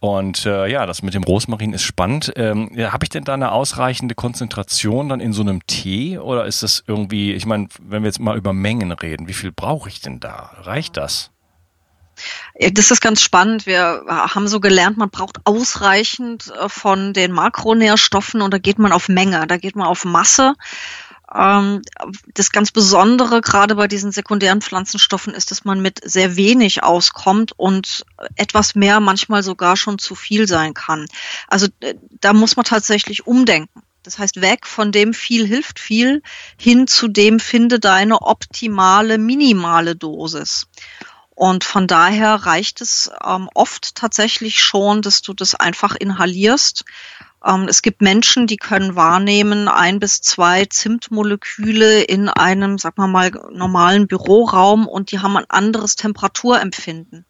Und 0.00 0.46
äh, 0.46 0.66
ja, 0.66 0.86
das 0.86 1.02
mit 1.02 1.14
dem 1.14 1.24
Rosmarin 1.24 1.72
ist 1.72 1.82
spannend. 1.82 2.32
Ähm, 2.36 2.70
ja, 2.74 2.92
habe 2.92 3.04
ich 3.04 3.10
denn 3.10 3.24
da 3.24 3.34
eine 3.34 3.52
ausreichende 3.52 4.14
Konzentration 4.14 5.08
dann 5.08 5.20
in 5.20 5.32
so 5.32 5.42
einem 5.42 5.66
Tee 5.66 6.18
oder 6.18 6.46
ist 6.46 6.62
das 6.62 6.84
irgendwie, 6.86 7.32
ich 7.32 7.46
meine, 7.46 7.68
wenn 7.82 8.02
wir 8.02 8.08
jetzt 8.08 8.20
mal 8.20 8.36
über 8.36 8.52
Mengen 8.52 8.92
reden, 8.92 9.28
wie 9.28 9.34
viel 9.34 9.52
brauche 9.52 9.88
ich 9.88 10.00
denn 10.00 10.20
da? 10.20 10.52
Reicht 10.62 10.96
das? 10.96 11.30
Das 12.58 12.90
ist 12.90 13.00
ganz 13.00 13.20
spannend. 13.20 13.66
Wir 13.66 14.04
haben 14.06 14.48
so 14.48 14.60
gelernt, 14.60 14.96
man 14.96 15.10
braucht 15.10 15.40
ausreichend 15.44 16.52
äh, 16.58 16.68
von 16.68 17.12
den 17.12 17.32
Makronährstoffen 17.32 18.42
und 18.42 18.52
da 18.52 18.58
geht 18.58 18.78
man 18.78 18.92
auf 18.92 19.08
Menge, 19.08 19.46
da 19.46 19.56
geht 19.56 19.76
man 19.76 19.86
auf 19.86 20.04
Masse. 20.04 20.54
Ähm, 21.34 21.82
das 22.34 22.52
ganz 22.52 22.70
Besondere 22.70 23.40
gerade 23.40 23.74
bei 23.74 23.88
diesen 23.88 24.12
sekundären 24.12 24.60
Pflanzenstoffen 24.60 25.34
ist, 25.34 25.50
dass 25.50 25.64
man 25.64 25.80
mit 25.80 26.00
sehr 26.04 26.36
wenig 26.36 26.82
auskommt 26.82 27.52
und 27.56 28.04
etwas 28.36 28.74
mehr 28.74 29.00
manchmal 29.00 29.42
sogar 29.42 29.76
schon 29.76 29.98
zu 29.98 30.14
viel 30.14 30.46
sein 30.46 30.74
kann. 30.74 31.06
Also 31.48 31.66
äh, 31.80 31.94
da 32.20 32.32
muss 32.32 32.56
man 32.56 32.64
tatsächlich 32.64 33.26
umdenken. 33.26 33.82
Das 34.04 34.18
heißt, 34.18 34.42
weg 34.42 34.66
von 34.66 34.92
dem 34.92 35.14
viel 35.14 35.46
hilft 35.46 35.80
viel 35.80 36.22
hin 36.58 36.86
zu 36.86 37.08
dem 37.08 37.40
finde 37.40 37.80
deine 37.80 38.20
optimale, 38.20 39.16
minimale 39.16 39.96
Dosis. 39.96 40.66
Und 41.34 41.64
von 41.64 41.86
daher 41.86 42.34
reicht 42.34 42.80
es 42.80 43.10
ähm, 43.24 43.48
oft 43.54 43.96
tatsächlich 43.96 44.60
schon, 44.60 45.02
dass 45.02 45.20
du 45.20 45.34
das 45.34 45.54
einfach 45.54 45.96
inhalierst. 45.96 46.84
Ähm, 47.44 47.66
es 47.68 47.82
gibt 47.82 48.00
Menschen, 48.00 48.46
die 48.46 48.56
können 48.56 48.94
wahrnehmen, 48.94 49.68
ein 49.68 49.98
bis 49.98 50.20
zwei 50.20 50.64
Zimtmoleküle 50.64 52.02
in 52.02 52.28
einem, 52.28 52.78
sag 52.78 52.98
mal 52.98 53.08
mal, 53.08 53.30
normalen 53.52 54.06
Büroraum 54.06 54.86
und 54.86 55.10
die 55.10 55.18
haben 55.18 55.36
ein 55.36 55.50
anderes 55.50 55.96
Temperaturempfinden. 55.96 57.26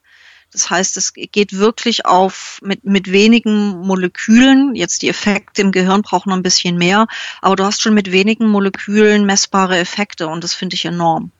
Das 0.52 0.70
heißt, 0.70 0.96
es 0.98 1.14
geht 1.14 1.54
wirklich 1.58 2.06
auf 2.06 2.60
mit, 2.62 2.84
mit 2.84 3.10
wenigen 3.10 3.80
Molekülen. 3.80 4.76
Jetzt 4.76 5.02
die 5.02 5.08
Effekte 5.08 5.62
im 5.62 5.72
Gehirn 5.72 6.02
brauchen 6.02 6.28
noch 6.28 6.36
ein 6.36 6.44
bisschen 6.44 6.78
mehr, 6.78 7.08
aber 7.42 7.56
du 7.56 7.64
hast 7.64 7.82
schon 7.82 7.94
mit 7.94 8.12
wenigen 8.12 8.46
Molekülen 8.48 9.26
messbare 9.26 9.78
Effekte 9.78 10.28
und 10.28 10.44
das 10.44 10.54
finde 10.54 10.76
ich 10.76 10.84
enorm. 10.84 11.32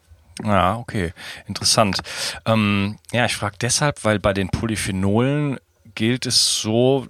Ja, 0.42 0.76
okay, 0.76 1.12
interessant. 1.46 2.00
Ähm, 2.44 2.98
ja, 3.12 3.24
ich 3.24 3.36
frage 3.36 3.56
deshalb, 3.60 4.04
weil 4.04 4.18
bei 4.18 4.32
den 4.32 4.48
Polyphenolen 4.48 5.58
gilt 5.94 6.26
es 6.26 6.60
so, 6.60 7.06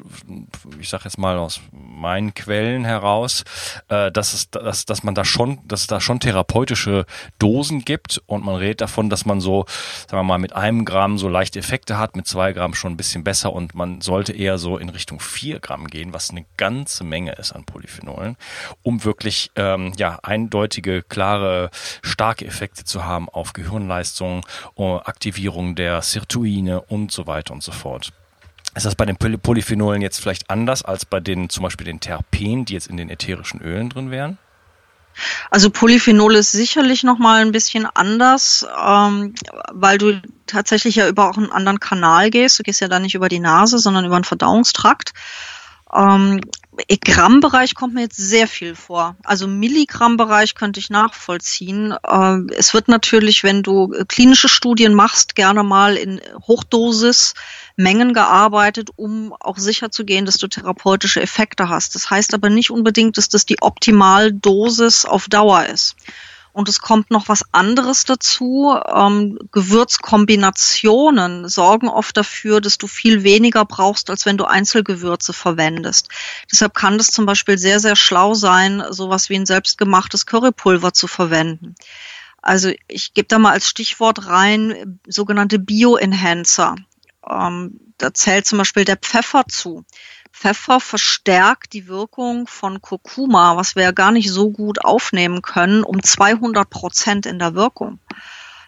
ich 0.80 0.88
sage 0.88 1.04
jetzt 1.04 1.18
mal 1.18 1.38
aus 1.38 1.60
meinen 1.72 2.34
Quellen 2.34 2.84
heraus, 2.84 3.44
äh, 3.88 4.10
dass 4.12 4.34
es, 4.34 4.50
dass, 4.50 4.84
dass 4.84 5.02
man 5.02 5.14
da 5.14 5.24
schon, 5.24 5.58
dass 5.66 5.82
es 5.82 5.86
da 5.86 6.00
schon 6.00 6.20
therapeutische 6.20 7.06
Dosen 7.38 7.84
gibt 7.84 8.22
und 8.26 8.44
man 8.44 8.56
redet 8.56 8.80
davon, 8.80 9.10
dass 9.10 9.26
man 9.26 9.40
so, 9.40 9.66
sagen 10.08 10.18
wir 10.18 10.24
mal, 10.24 10.38
mit 10.38 10.54
einem 10.54 10.84
Gramm 10.84 11.18
so 11.18 11.28
leichte 11.28 11.58
Effekte 11.58 11.98
hat, 11.98 12.16
mit 12.16 12.26
zwei 12.26 12.52
Gramm 12.52 12.74
schon 12.74 12.92
ein 12.92 12.96
bisschen 12.96 13.24
besser 13.24 13.52
und 13.52 13.74
man 13.74 14.00
sollte 14.00 14.32
eher 14.32 14.58
so 14.58 14.78
in 14.78 14.88
Richtung 14.88 15.20
vier 15.20 15.60
Gramm 15.60 15.86
gehen, 15.86 16.12
was 16.12 16.30
eine 16.30 16.44
ganze 16.56 17.04
Menge 17.04 17.32
ist 17.32 17.52
an 17.52 17.64
Polyphenolen, 17.64 18.36
um 18.82 19.04
wirklich 19.04 19.50
ähm, 19.56 19.92
ja 19.96 20.18
eindeutige, 20.22 21.02
klare, 21.02 21.70
starke 22.02 22.46
Effekte 22.46 22.84
zu 22.84 23.04
haben 23.04 23.28
auf 23.28 23.52
Gehirnleistung, 23.52 24.44
Aktivierung 24.76 25.74
der 25.74 26.02
Sirtuine 26.02 26.80
und 26.80 27.12
so 27.12 27.26
weiter 27.26 27.52
und 27.54 27.62
so 27.62 27.72
fort. 27.72 28.12
Ist 28.74 28.86
das 28.86 28.94
bei 28.96 29.06
den 29.06 29.16
Polyphenolen 29.16 30.02
jetzt 30.02 30.20
vielleicht 30.20 30.50
anders 30.50 30.84
als 30.84 31.04
bei 31.04 31.20
den 31.20 31.48
zum 31.48 31.62
Beispiel 31.62 31.86
den 31.86 32.00
Terpen, 32.00 32.64
die 32.64 32.74
jetzt 32.74 32.88
in 32.88 32.96
den 32.96 33.08
ätherischen 33.08 33.60
Ölen 33.60 33.88
drin 33.88 34.10
wären? 34.10 34.38
Also 35.50 35.70
Polyphenol 35.70 36.34
ist 36.34 36.52
sicherlich 36.52 37.04
noch 37.04 37.18
mal 37.18 37.40
ein 37.40 37.52
bisschen 37.52 37.86
anders, 37.86 38.66
ähm, 38.84 39.34
weil 39.72 39.98
du 39.98 40.20
tatsächlich 40.46 40.96
ja 40.96 41.08
über 41.08 41.30
auch 41.30 41.36
einen 41.36 41.52
anderen 41.52 41.78
Kanal 41.78 42.30
gehst. 42.30 42.58
Du 42.58 42.64
gehst 42.64 42.80
ja 42.80 42.88
da 42.88 42.98
nicht 42.98 43.14
über 43.14 43.28
die 43.28 43.38
Nase, 43.38 43.78
sondern 43.78 44.04
über 44.04 44.18
den 44.18 44.24
Verdauungstrakt. 44.24 45.12
Ähm, 45.94 46.40
Grammbereich 47.04 47.74
kommt 47.74 47.94
mir 47.94 48.02
jetzt 48.02 48.16
sehr 48.16 48.48
viel 48.48 48.74
vor. 48.74 49.16
Also 49.22 49.46
Milligrammbereich 49.46 50.54
könnte 50.54 50.80
ich 50.80 50.90
nachvollziehen. 50.90 51.94
Ähm, 52.08 52.50
es 52.56 52.74
wird 52.74 52.88
natürlich, 52.88 53.44
wenn 53.44 53.62
du 53.62 53.88
klinische 54.08 54.48
Studien 54.48 54.94
machst, 54.94 55.36
gerne 55.36 55.62
mal 55.62 55.96
in 55.96 56.20
Hochdosis 56.46 57.34
Mengen 57.76 58.12
gearbeitet, 58.12 58.90
um 58.96 59.32
auch 59.38 59.58
sicher 59.58 59.90
zu 59.90 60.04
gehen, 60.04 60.26
dass 60.26 60.38
du 60.38 60.48
therapeutische 60.48 61.20
Effekte 61.20 61.68
hast. 61.68 61.94
Das 61.94 62.10
heißt 62.10 62.34
aber 62.34 62.50
nicht 62.50 62.70
unbedingt, 62.70 63.16
dass 63.18 63.28
das 63.28 63.46
die 63.46 63.62
Optimaldosis 63.62 65.04
auf 65.04 65.28
Dauer 65.28 65.66
ist. 65.66 65.96
Und 66.54 66.68
es 66.68 66.78
kommt 66.78 67.11
noch 67.11 67.28
was 67.28 67.42
anderes 67.50 68.04
dazu. 68.04 68.78
Ähm, 68.87 69.40
Gewürzkombinationen 69.50 71.49
sorgen 71.49 71.88
oft 71.88 72.16
dafür, 72.16 72.61
dass 72.61 72.78
du 72.78 72.87
viel 72.87 73.25
weniger 73.25 73.64
brauchst, 73.64 74.08
als 74.08 74.25
wenn 74.25 74.37
du 74.37 74.44
Einzelgewürze 74.44 75.32
verwendest. 75.32 76.11
Deshalb 76.52 76.75
kann 76.75 76.96
das 76.96 77.08
zum 77.08 77.26
Beispiel 77.26 77.58
sehr, 77.58 77.80
sehr 77.80 77.96
schlau 77.96 78.34
sein, 78.34 78.84
sowas 78.90 79.30
wie 79.30 79.34
ein 79.34 79.46
selbstgemachtes 79.46 80.26
Currypulver 80.26 80.92
zu 80.92 81.08
verwenden. 81.08 81.75
Also 82.40 82.70
ich 82.87 83.14
gebe 83.14 83.26
da 83.26 83.40
mal 83.40 83.50
als 83.50 83.68
Stichwort 83.68 84.28
rein 84.28 85.00
sogenannte 85.08 85.58
Bioenhancer. 85.58 86.76
Ähm, 87.28 87.80
da 87.99 88.14
zählt 88.14 88.46
zum 88.46 88.58
Beispiel 88.58 88.84
der 88.84 88.96
Pfeffer 88.96 89.44
zu. 89.49 89.84
Pfeffer 90.34 90.80
verstärkt 90.80 91.72
die 91.72 91.86
Wirkung 91.86 92.48
von 92.48 92.82
Kurkuma, 92.82 93.56
was 93.56 93.76
wir 93.76 93.84
ja 93.84 93.92
gar 93.92 94.10
nicht 94.10 94.30
so 94.30 94.50
gut 94.50 94.84
aufnehmen 94.84 95.42
können, 95.42 95.84
um 95.84 96.02
200 96.02 96.68
Prozent 96.68 97.24
in 97.24 97.38
der 97.38 97.54
Wirkung. 97.54 98.00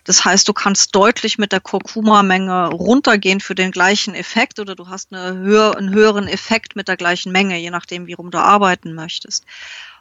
Das 0.04 0.24
heißt, 0.24 0.46
du 0.46 0.52
kannst 0.52 0.94
deutlich 0.94 1.38
mit 1.38 1.50
der 1.50 1.58
Kurkuma-Menge 1.58 2.68
runtergehen 2.68 3.40
für 3.40 3.56
den 3.56 3.72
gleichen 3.72 4.14
Effekt 4.14 4.60
oder 4.60 4.76
du 4.76 4.88
hast 4.88 5.12
eine 5.12 5.36
höher, 5.38 5.76
einen 5.76 5.92
höheren 5.92 6.28
Effekt 6.28 6.76
mit 6.76 6.86
der 6.86 6.96
gleichen 6.96 7.32
Menge, 7.32 7.58
je 7.58 7.70
nachdem, 7.70 8.06
wie 8.06 8.14
rum 8.14 8.30
du 8.30 8.38
arbeiten 8.38 8.94
möchtest. 8.94 9.44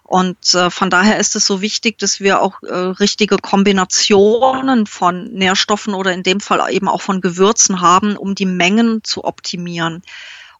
Und 0.03 0.53
äh, 0.53 0.69
von 0.69 0.91
daher 0.91 1.17
ist 1.17 1.35
es 1.35 1.47
so 1.47 1.61
wichtig, 1.61 1.97
dass 1.97 2.19
wir 2.19 2.43
auch 2.43 2.61
äh, 2.61 2.73
richtige 2.73 3.37
Kombinationen 3.37 4.85
von 4.85 5.33
Nährstoffen 5.33 5.95
oder 5.95 6.13
in 6.13 6.21
dem 6.21 6.41
Fall 6.41 6.71
eben 6.71 6.87
auch 6.87 7.01
von 7.01 7.21
Gewürzen 7.21 7.81
haben, 7.81 8.15
um 8.15 8.35
die 8.35 8.45
Mengen 8.45 9.03
zu 9.03 9.23
optimieren. 9.23 10.03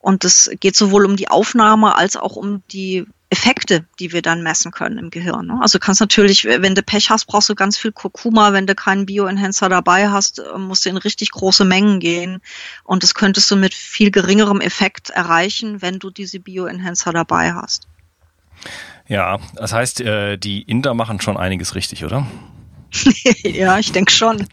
Und 0.06 0.24
es 0.24 0.52
geht 0.60 0.76
sowohl 0.76 1.04
um 1.04 1.16
die 1.16 1.30
Aufnahme 1.30 1.96
als 1.96 2.16
auch 2.16 2.36
um 2.36 2.62
die 2.72 3.08
Effekte, 3.32 3.86
die 4.00 4.14
wir 4.14 4.22
dann 4.22 4.44
messen 4.44 4.70
können 4.70 5.00
im 5.00 5.10
Gehirn. 5.10 5.48
Ne? 5.48 5.58
Also 5.60 5.80
kannst 5.80 6.00
natürlich, 6.00 6.46
wenn 6.46 6.76
du 6.76 6.84
Pech 6.84 7.10
hast, 7.10 7.26
brauchst 7.26 7.50
du 7.50 7.56
ganz 7.56 7.76
viel 7.76 7.92
Kurkuma. 7.92 8.54
Wenn 8.54 8.68
du 8.68 8.76
keinen 8.76 9.08
Bioenhancer 9.08 9.68
dabei 9.68 10.10
hast, 10.10 10.38
äh, 10.38 10.60
musst 10.60 10.86
du 10.86 10.92
in 10.92 10.98
richtig 10.98 11.32
große 11.32 11.66
Mengen 11.66 12.00
gehen. 12.00 12.44
Und 12.84 13.02
das 13.02 13.16
könntest 13.16 13.50
du 13.50 13.56
mit 13.56 13.74
viel 13.74 14.12
geringerem 14.12 14.62
Effekt 14.62 15.10
erreichen, 15.10 15.82
wenn 15.82 15.98
du 15.98 16.12
diese 16.12 16.40
Bioenhancer 16.40 17.12
dabei 17.12 17.56
hast. 17.56 17.88
Ja, 19.08 19.40
das 19.56 19.74
heißt, 19.74 20.02
äh, 20.02 20.38
die 20.38 20.62
Inder 20.62 20.94
machen 20.94 21.20
schon 21.20 21.36
einiges 21.36 21.74
richtig, 21.74 22.06
oder? 22.06 22.28
ja, 23.44 23.78
ich 23.80 23.92
denke 23.92 24.12
schon. 24.12 24.48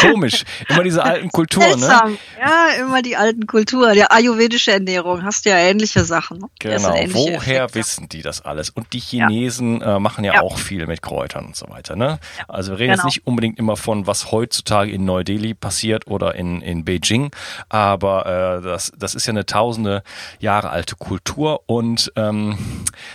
Komisch. 0.00 0.44
Immer 0.68 0.82
diese 0.82 1.02
alten 1.04 1.30
Kulturen, 1.30 1.80
ne? 1.80 2.18
Ja, 2.38 2.68
immer 2.80 3.02
die 3.02 3.16
alten 3.16 3.46
Kulturen. 3.46 3.94
Der 3.94 4.12
ayurvedische 4.12 4.72
Ernährung 4.72 5.22
hast 5.24 5.44
du 5.44 5.50
ja 5.50 5.56
ähnliche 5.56 6.04
Sachen. 6.04 6.38
Ne? 6.38 6.46
Genau. 6.58 6.94
Ähnliche 6.94 7.14
Woher 7.14 7.64
Effekte. 7.64 7.74
wissen 7.78 8.08
die 8.08 8.22
das 8.22 8.40
alles? 8.42 8.70
Und 8.70 8.92
die 8.92 9.00
Chinesen 9.00 9.80
ja. 9.80 9.96
äh, 9.96 10.00
machen 10.00 10.24
ja, 10.24 10.34
ja, 10.34 10.42
auch 10.42 10.58
viel 10.58 10.86
mit 10.86 11.02
Kräutern 11.02 11.46
und 11.46 11.56
so 11.56 11.68
weiter, 11.68 11.96
ne? 11.96 12.18
Ja. 12.38 12.44
Also 12.48 12.72
wir 12.72 12.78
reden 12.78 12.92
genau. 12.92 13.02
jetzt 13.02 13.16
nicht 13.16 13.26
unbedingt 13.26 13.58
immer 13.58 13.76
von, 13.76 14.06
was 14.06 14.30
heutzutage 14.30 14.90
in 14.92 15.04
Neu-Delhi 15.04 15.54
passiert 15.54 16.06
oder 16.06 16.34
in, 16.34 16.60
in 16.60 16.84
Beijing, 16.84 17.30
aber 17.68 18.26
äh, 18.26 18.62
das, 18.62 18.92
das 18.96 19.14
ist 19.14 19.26
ja 19.26 19.32
eine 19.32 19.46
tausende 19.46 20.02
Jahre 20.38 20.70
alte 20.70 20.96
Kultur 20.96 21.62
und 21.66 22.12
ähm, 22.16 22.58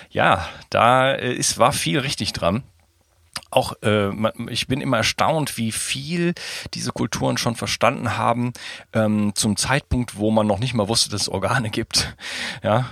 ja, 0.09 0.47
da 0.69 1.13
ist, 1.13 1.57
war 1.57 1.71
viel 1.71 1.99
richtig 1.99 2.33
dran 2.33 2.63
auch, 3.51 3.73
äh, 3.83 4.09
ich 4.49 4.67
bin 4.67 4.81
immer 4.81 4.97
erstaunt, 4.97 5.57
wie 5.57 5.71
viel 5.71 6.33
diese 6.73 6.91
Kulturen 6.91 7.37
schon 7.37 7.55
verstanden 7.55 8.17
haben 8.17 8.53
ähm, 8.93 9.33
zum 9.35 9.57
Zeitpunkt, 9.57 10.17
wo 10.17 10.31
man 10.31 10.47
noch 10.47 10.59
nicht 10.59 10.73
mal 10.73 10.87
wusste, 10.87 11.09
dass 11.09 11.23
es 11.23 11.29
Organe 11.29 11.69
gibt. 11.69 12.15
Ja. 12.63 12.89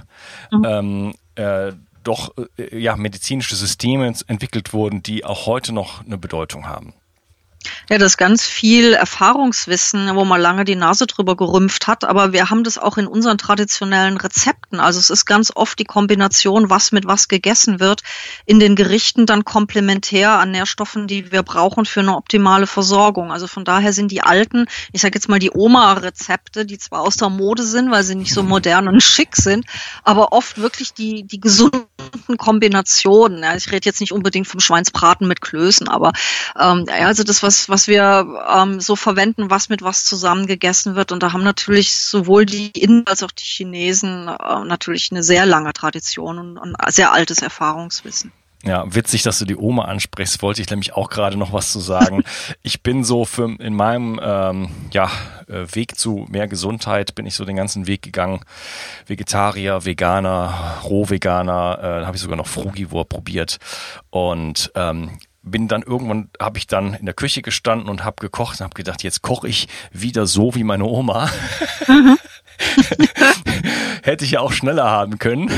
Mhm. 0.52 0.66
Ähm, 0.66 1.14
äh, 1.36 1.74
doch 2.04 2.34
äh, 2.58 2.78
ja 2.80 2.96
medizinische 2.96 3.56
Systeme 3.56 4.14
entwickelt 4.28 4.74
wurden, 4.74 5.04
die 5.04 5.26
auch 5.26 5.46
heute 5.46 5.74
noch 5.74 6.06
eine 6.06 6.18
Bedeutung 6.18 6.68
haben. 6.68 6.94
Ja, 7.90 7.98
das 7.98 8.14
ist 8.14 8.18
ganz 8.18 8.46
viel 8.46 8.94
Erfahrungswissen, 8.94 10.16
wo 10.16 10.26
man 10.26 10.42
lange 10.42 10.66
die 10.66 10.76
Nase 10.76 11.08
drüber 11.08 11.38
gerümpft 11.38 11.88
hat, 11.88 12.04
aber 12.04 12.34
wir 12.34 12.50
haben 12.50 12.64
das 12.64 12.78
auch 12.78 12.98
in 12.98 13.08
unseren 13.08 13.38
traditionellen 13.38 14.18
Rezepten. 14.18 14.80
Also 14.80 15.00
es 15.00 15.10
ist 15.10 15.26
ganz 15.26 15.52
oft 15.56 15.80
die 15.80 15.86
Kombination, 15.86 16.70
was 16.70 16.92
mit 16.92 17.08
was 17.08 17.30
gegessen 17.30 17.80
wird, 17.80 18.04
in 18.46 18.60
den 18.60 18.76
Gerichten 18.76 19.26
dann 19.26 19.46
komplementär 19.46 20.32
an 20.32 20.52
Nährstoffen, 20.52 21.08
die 21.08 21.32
wir 21.32 21.44
brauchen 21.44 21.86
für 21.86 22.02
eine 22.02 22.16
optimale 22.16 22.68
Versorgung. 22.68 23.32
Also 23.32 23.48
von 23.48 23.64
daher 23.64 23.94
sind 23.94 24.12
die 24.12 24.22
alten, 24.22 24.66
ich 24.92 25.02
sage 25.02 25.16
jetzt 25.16 25.30
mal 25.30 25.40
die 25.40 25.52
Oma-Rezepte, 25.52 26.66
die 26.66 26.78
zwar 26.78 27.02
aus 27.02 27.16
der 27.16 27.30
Mode 27.30 27.64
sind, 27.64 27.90
weil 27.90 28.04
sie 28.04 28.16
nicht 28.16 28.34
so 28.34 28.44
modern 28.44 28.88
und 28.90 29.02
schick 29.02 29.36
sind, 29.36 29.66
aber 30.04 30.34
oft 30.34 30.58
wirklich 30.58 30.94
die, 30.94 31.24
die 31.24 31.40
gesunden 31.40 31.88
Kombinationen. 32.38 33.44
Ja, 33.44 33.56
ich 33.56 33.72
rede 33.72 33.86
jetzt 33.86 34.02
nicht 34.02 34.12
unbedingt 34.12 34.48
vom 34.48 34.60
Schweinsbraten 34.60 35.28
mit 35.28 35.40
Klößen, 35.40 35.88
aber 35.88 36.12
ähm, 36.60 36.86
also 36.90 37.24
das, 37.24 37.44
was 37.44 37.47
was, 37.48 37.70
was 37.70 37.88
wir 37.88 38.28
ähm, 38.56 38.80
so 38.82 38.96
verwenden, 38.96 39.50
was 39.50 39.70
mit 39.70 39.82
was 39.82 40.04
zusammen 40.04 40.46
gegessen 40.48 40.96
wird. 40.96 41.12
Und 41.12 41.24
da 41.24 41.32
haben 41.32 41.44
natürlich 41.44 41.96
sowohl 41.96 42.46
die 42.46 42.68
Inder 42.72 43.10
als 43.10 43.24
auch 43.24 43.32
die 43.32 43.46
Chinesen 43.46 44.28
äh, 44.28 44.66
natürlich 44.66 45.10
eine 45.12 45.24
sehr 45.24 45.46
lange 45.46 45.72
Tradition 45.74 46.38
und 46.38 46.58
ein 46.58 46.92
sehr 46.92 47.14
altes 47.14 47.42
Erfahrungswissen. 47.42 48.32
Ja, 48.64 48.84
witzig, 48.94 49.22
dass 49.22 49.40
du 49.40 49.46
die 49.46 49.56
Oma 49.56 49.86
ansprichst, 49.86 50.42
wollte 50.42 50.62
ich 50.62 50.70
nämlich 50.70 50.94
auch 50.94 51.10
gerade 51.10 51.38
noch 51.38 51.54
was 51.54 51.72
zu 51.72 51.80
sagen. 51.80 52.24
ich 52.64 52.84
bin 52.84 53.04
so 53.04 53.24
für 53.24 53.56
in 53.60 53.76
meinem 53.76 54.20
ähm, 54.22 54.70
ja, 54.92 55.10
äh, 55.48 55.66
Weg 55.74 55.98
zu 55.98 56.26
mehr 56.30 56.48
Gesundheit, 56.48 57.16
bin 57.16 57.26
ich 57.26 57.36
so 57.36 57.46
den 57.46 57.56
ganzen 57.56 57.88
Weg 57.88 58.02
gegangen. 58.02 58.42
Vegetarier, 59.06 59.86
Veganer, 59.86 60.80
Rohveganer, 60.84 62.02
äh, 62.02 62.06
habe 62.06 62.18
ich 62.18 62.22
sogar 62.22 62.36
noch 62.36 62.48
Frugivore 62.48 63.06
probiert. 63.06 63.58
Und 64.10 64.72
ähm, 64.76 65.12
bin 65.48 65.68
dann 65.68 65.82
irgendwann, 65.82 66.30
habe 66.40 66.58
ich 66.58 66.68
dann 66.68 66.94
in 66.94 67.06
der 67.06 67.16
Küche 67.16 67.42
gestanden 67.42 67.90
und 67.90 68.04
habe 68.04 68.18
gekocht 68.20 68.60
und 68.60 68.64
habe 68.66 68.76
gedacht, 68.76 69.04
jetzt 69.04 69.22
koche 69.22 69.48
ich 69.48 69.68
wieder 69.92 70.28
so 70.28 70.56
wie 70.56 70.64
meine 70.64 70.86
Oma. 70.86 71.30
Mhm. 71.88 72.18
Hätte 74.04 74.26
ich 74.26 74.32
ja 74.32 74.40
auch 74.40 74.52
schneller 74.52 74.90
haben 74.90 75.20
können. 75.20 75.52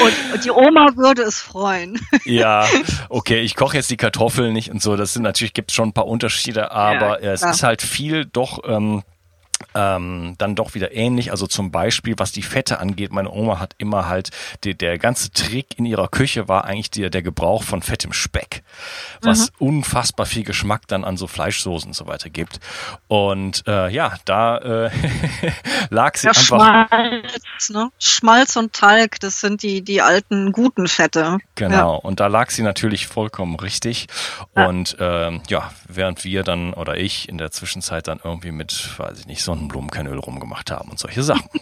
Und, 0.00 0.44
die 0.44 0.50
Oma 0.50 0.96
würde 0.96 1.22
es 1.22 1.38
freuen. 1.38 2.00
Ja, 2.24 2.66
okay, 3.08 3.40
ich 3.40 3.54
koche 3.54 3.76
jetzt 3.76 3.90
die 3.90 3.96
Kartoffeln 3.96 4.52
nicht 4.52 4.70
und 4.70 4.82
so. 4.82 4.96
Das 4.96 5.12
sind 5.12 5.22
natürlich 5.22 5.52
gibt 5.54 5.70
es 5.70 5.74
schon 5.74 5.90
ein 5.90 5.92
paar 5.92 6.06
Unterschiede, 6.06 6.72
aber 6.72 7.22
ja, 7.22 7.32
es 7.32 7.42
ist 7.42 7.62
halt 7.62 7.82
viel 7.82 8.24
doch 8.24 8.60
ähm, 8.66 9.02
ähm, 9.74 10.34
dann 10.38 10.54
doch 10.54 10.74
wieder 10.74 10.94
ähnlich. 10.94 11.30
Also 11.30 11.46
zum 11.46 11.70
Beispiel, 11.70 12.14
was 12.18 12.32
die 12.32 12.42
Fette 12.42 12.78
angeht, 12.78 13.12
meine 13.12 13.30
Oma 13.30 13.58
hat 13.58 13.74
immer 13.78 14.08
halt, 14.08 14.30
die, 14.64 14.74
der 14.74 14.98
ganze 14.98 15.30
Trick 15.30 15.78
in 15.78 15.86
ihrer 15.86 16.08
Küche 16.08 16.48
war 16.48 16.64
eigentlich 16.64 16.90
die, 16.90 17.08
der 17.08 17.22
Gebrauch 17.22 17.62
von 17.62 17.82
fettem 17.82 18.12
Speck, 18.12 18.62
was 19.20 19.50
mhm. 19.58 19.68
unfassbar 19.68 20.26
viel 20.26 20.44
Geschmack 20.44 20.86
dann 20.88 21.04
an 21.04 21.16
so 21.16 21.26
Fleischsoßen 21.26 21.90
und 21.90 21.94
so 21.94 22.06
weiter 22.06 22.30
gibt. 22.30 22.60
Und 23.08 23.66
äh, 23.66 23.88
ja, 23.90 24.14
da 24.24 24.58
äh, 24.58 24.90
lag 25.90 26.16
sie 26.16 26.26
ja, 26.26 26.32
einfach. 26.32 26.88
Schmalz, 26.88 27.70
ne? 27.70 27.90
Schmalz 27.98 28.56
und 28.56 28.72
Talg, 28.72 29.20
das 29.20 29.40
sind 29.40 29.62
die, 29.62 29.82
die 29.82 30.02
alten 30.02 30.52
guten 30.52 30.88
Fette. 30.88 31.38
Genau, 31.54 31.94
ja. 31.94 31.98
und 31.98 32.20
da 32.20 32.26
lag 32.26 32.50
sie 32.50 32.62
natürlich 32.62 33.06
vollkommen 33.06 33.56
richtig. 33.56 34.06
Ja. 34.56 34.66
Und 34.66 34.96
ähm, 35.00 35.42
ja, 35.48 35.70
während 35.88 36.24
wir 36.24 36.42
dann 36.42 36.74
oder 36.74 36.96
ich 36.96 37.28
in 37.28 37.38
der 37.38 37.50
Zwischenzeit 37.50 38.08
dann 38.08 38.20
irgendwie 38.22 38.52
mit, 38.52 38.98
weiß 38.98 39.20
ich 39.20 39.26
nicht, 39.26 39.42
so 39.42 39.52
Sonnenblumenkernöl 39.62 40.18
rumgemacht 40.18 40.70
haben 40.70 40.90
und 40.90 40.98
solche 40.98 41.22
Sachen. 41.22 41.48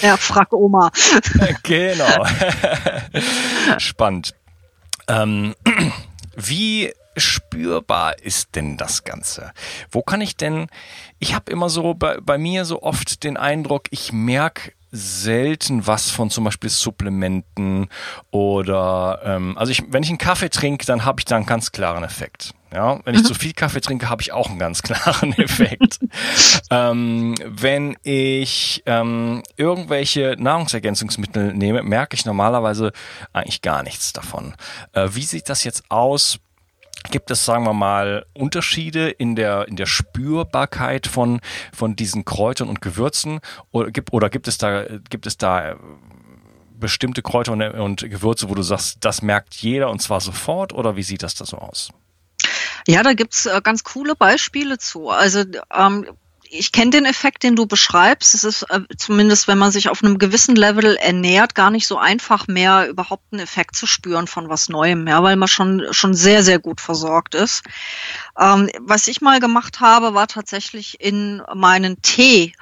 Ja, 0.00 0.16
frag 0.16 0.52
Oma. 0.54 0.90
genau. 1.64 2.24
Spannend. 3.78 4.34
Ähm, 5.06 5.54
wie 6.36 6.94
spürbar 7.16 8.18
ist 8.18 8.54
denn 8.54 8.78
das 8.78 9.04
Ganze? 9.04 9.52
Wo 9.90 10.00
kann 10.00 10.22
ich 10.22 10.36
denn, 10.36 10.68
ich 11.18 11.34
habe 11.34 11.52
immer 11.52 11.68
so 11.68 11.92
bei, 11.92 12.16
bei 12.22 12.38
mir 12.38 12.64
so 12.64 12.82
oft 12.82 13.22
den 13.22 13.36
Eindruck, 13.36 13.88
ich 13.90 14.14
merke 14.14 14.72
selten 14.92 15.86
was 15.86 16.10
von 16.10 16.28
zum 16.28 16.44
Beispiel 16.44 16.68
Supplementen 16.68 17.88
oder 18.30 19.20
ähm, 19.24 19.56
also 19.56 19.72
ich, 19.72 19.82
wenn 19.88 20.02
ich 20.02 20.10
einen 20.10 20.18
Kaffee 20.18 20.50
trinke, 20.50 20.84
dann 20.84 21.04
habe 21.06 21.20
ich 21.20 21.24
da 21.24 21.36
einen 21.36 21.46
ganz 21.46 21.72
klaren 21.72 22.04
Effekt. 22.04 22.52
Ja, 22.72 23.00
wenn 23.04 23.14
ich 23.14 23.24
zu 23.24 23.34
viel 23.34 23.52
Kaffee 23.52 23.82
trinke, 23.82 24.08
habe 24.08 24.22
ich 24.22 24.32
auch 24.32 24.48
einen 24.48 24.58
ganz 24.58 24.82
klaren 24.82 25.32
Effekt. 25.34 25.98
ähm, 26.70 27.34
wenn 27.44 27.96
ich 28.02 28.82
ähm, 28.86 29.42
irgendwelche 29.56 30.36
Nahrungsergänzungsmittel 30.38 31.52
nehme, 31.54 31.82
merke 31.82 32.14
ich 32.14 32.24
normalerweise 32.24 32.92
eigentlich 33.32 33.60
gar 33.60 33.82
nichts 33.82 34.12
davon. 34.12 34.54
Äh, 34.92 35.08
wie 35.12 35.22
sieht 35.22 35.48
das 35.48 35.64
jetzt 35.64 35.84
aus 35.90 36.38
Gibt 37.10 37.30
es, 37.30 37.44
sagen 37.44 37.64
wir 37.64 37.72
mal, 37.72 38.26
Unterschiede 38.32 39.10
in 39.10 39.34
der, 39.34 39.66
in 39.68 39.76
der 39.76 39.86
Spürbarkeit 39.86 41.06
von, 41.06 41.40
von 41.72 41.96
diesen 41.96 42.24
Kräutern 42.24 42.68
und 42.68 42.80
Gewürzen? 42.80 43.40
Oder 43.70 43.90
gibt, 43.90 44.12
oder 44.12 44.30
gibt 44.30 44.48
es 44.48 44.58
da, 44.58 44.84
gibt 45.10 45.26
es 45.26 45.36
da 45.36 45.70
äh, 45.70 45.76
bestimmte 46.78 47.22
Kräuter 47.22 47.52
und, 47.52 47.62
und 47.62 48.00
Gewürze, 48.02 48.48
wo 48.48 48.54
du 48.54 48.62
sagst, 48.62 48.98
das 49.00 49.22
merkt 49.22 49.54
jeder 49.54 49.90
und 49.90 50.00
zwar 50.00 50.20
sofort? 50.20 50.72
Oder 50.72 50.96
wie 50.96 51.02
sieht 51.02 51.22
das 51.22 51.34
da 51.34 51.44
so 51.44 51.58
aus? 51.58 51.90
Ja, 52.86 53.02
da 53.02 53.12
gibt's 53.14 53.46
äh, 53.46 53.60
ganz 53.62 53.84
coole 53.84 54.14
Beispiele 54.14 54.78
zu. 54.78 55.10
Also 55.10 55.44
ähm, 55.76 56.06
ich 56.52 56.70
kenne 56.70 56.90
den 56.90 57.06
Effekt, 57.06 57.42
den 57.42 57.56
du 57.56 57.66
beschreibst. 57.66 58.34
Es 58.34 58.44
ist 58.44 58.62
äh, 58.70 58.80
zumindest, 58.98 59.48
wenn 59.48 59.58
man 59.58 59.72
sich 59.72 59.88
auf 59.88 60.04
einem 60.04 60.18
gewissen 60.18 60.54
Level 60.54 60.96
ernährt, 60.96 61.54
gar 61.54 61.70
nicht 61.70 61.86
so 61.86 61.96
einfach 61.96 62.46
mehr 62.46 62.88
überhaupt 62.88 63.24
einen 63.32 63.40
Effekt 63.40 63.74
zu 63.74 63.86
spüren 63.86 64.26
von 64.26 64.48
was 64.48 64.68
Neuem, 64.68 65.06
ja, 65.06 65.22
weil 65.22 65.36
man 65.36 65.48
schon 65.48 65.86
schon 65.92 66.14
sehr 66.14 66.42
sehr 66.42 66.58
gut 66.58 66.80
versorgt 66.80 67.34
ist. 67.34 67.62
Ähm, 68.38 68.68
was 68.80 69.08
ich 69.08 69.22
mal 69.22 69.40
gemacht 69.40 69.80
habe, 69.80 70.14
war 70.14 70.26
tatsächlich 70.26 71.00
in 71.00 71.42
meinen 71.54 72.02
Tee 72.02 72.52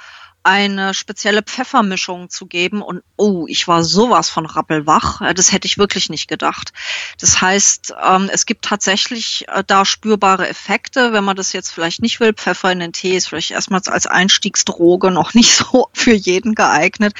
eine 0.42 0.94
spezielle 0.94 1.42
Pfeffermischung 1.42 2.30
zu 2.30 2.46
geben 2.46 2.80
und 2.80 3.02
oh, 3.16 3.44
ich 3.46 3.68
war 3.68 3.84
sowas 3.84 4.30
von 4.30 4.46
rappelwach. 4.46 5.20
Das 5.34 5.52
hätte 5.52 5.66
ich 5.66 5.76
wirklich 5.76 6.08
nicht 6.08 6.28
gedacht. 6.28 6.72
Das 7.20 7.42
heißt, 7.42 7.94
ähm, 8.02 8.30
es 8.32 8.46
gibt 8.46 8.64
tatsächlich 8.64 9.46
äh, 9.48 9.62
da 9.66 9.84
spürbare 9.84 10.48
Effekte. 10.48 11.12
Wenn 11.12 11.24
man 11.24 11.36
das 11.36 11.52
jetzt 11.52 11.70
vielleicht 11.70 12.00
nicht 12.00 12.20
will, 12.20 12.32
Pfeffer 12.32 12.72
in 12.72 12.80
den 12.80 12.94
Tee 12.94 13.16
ist 13.16 13.28
vielleicht 13.28 13.50
erstmals 13.50 13.88
als 13.88 14.06
Einstiegsdroge 14.06 15.10
noch 15.10 15.34
nicht 15.34 15.54
so 15.54 15.88
für 15.92 16.14
jeden 16.14 16.54
geeignet. 16.54 17.12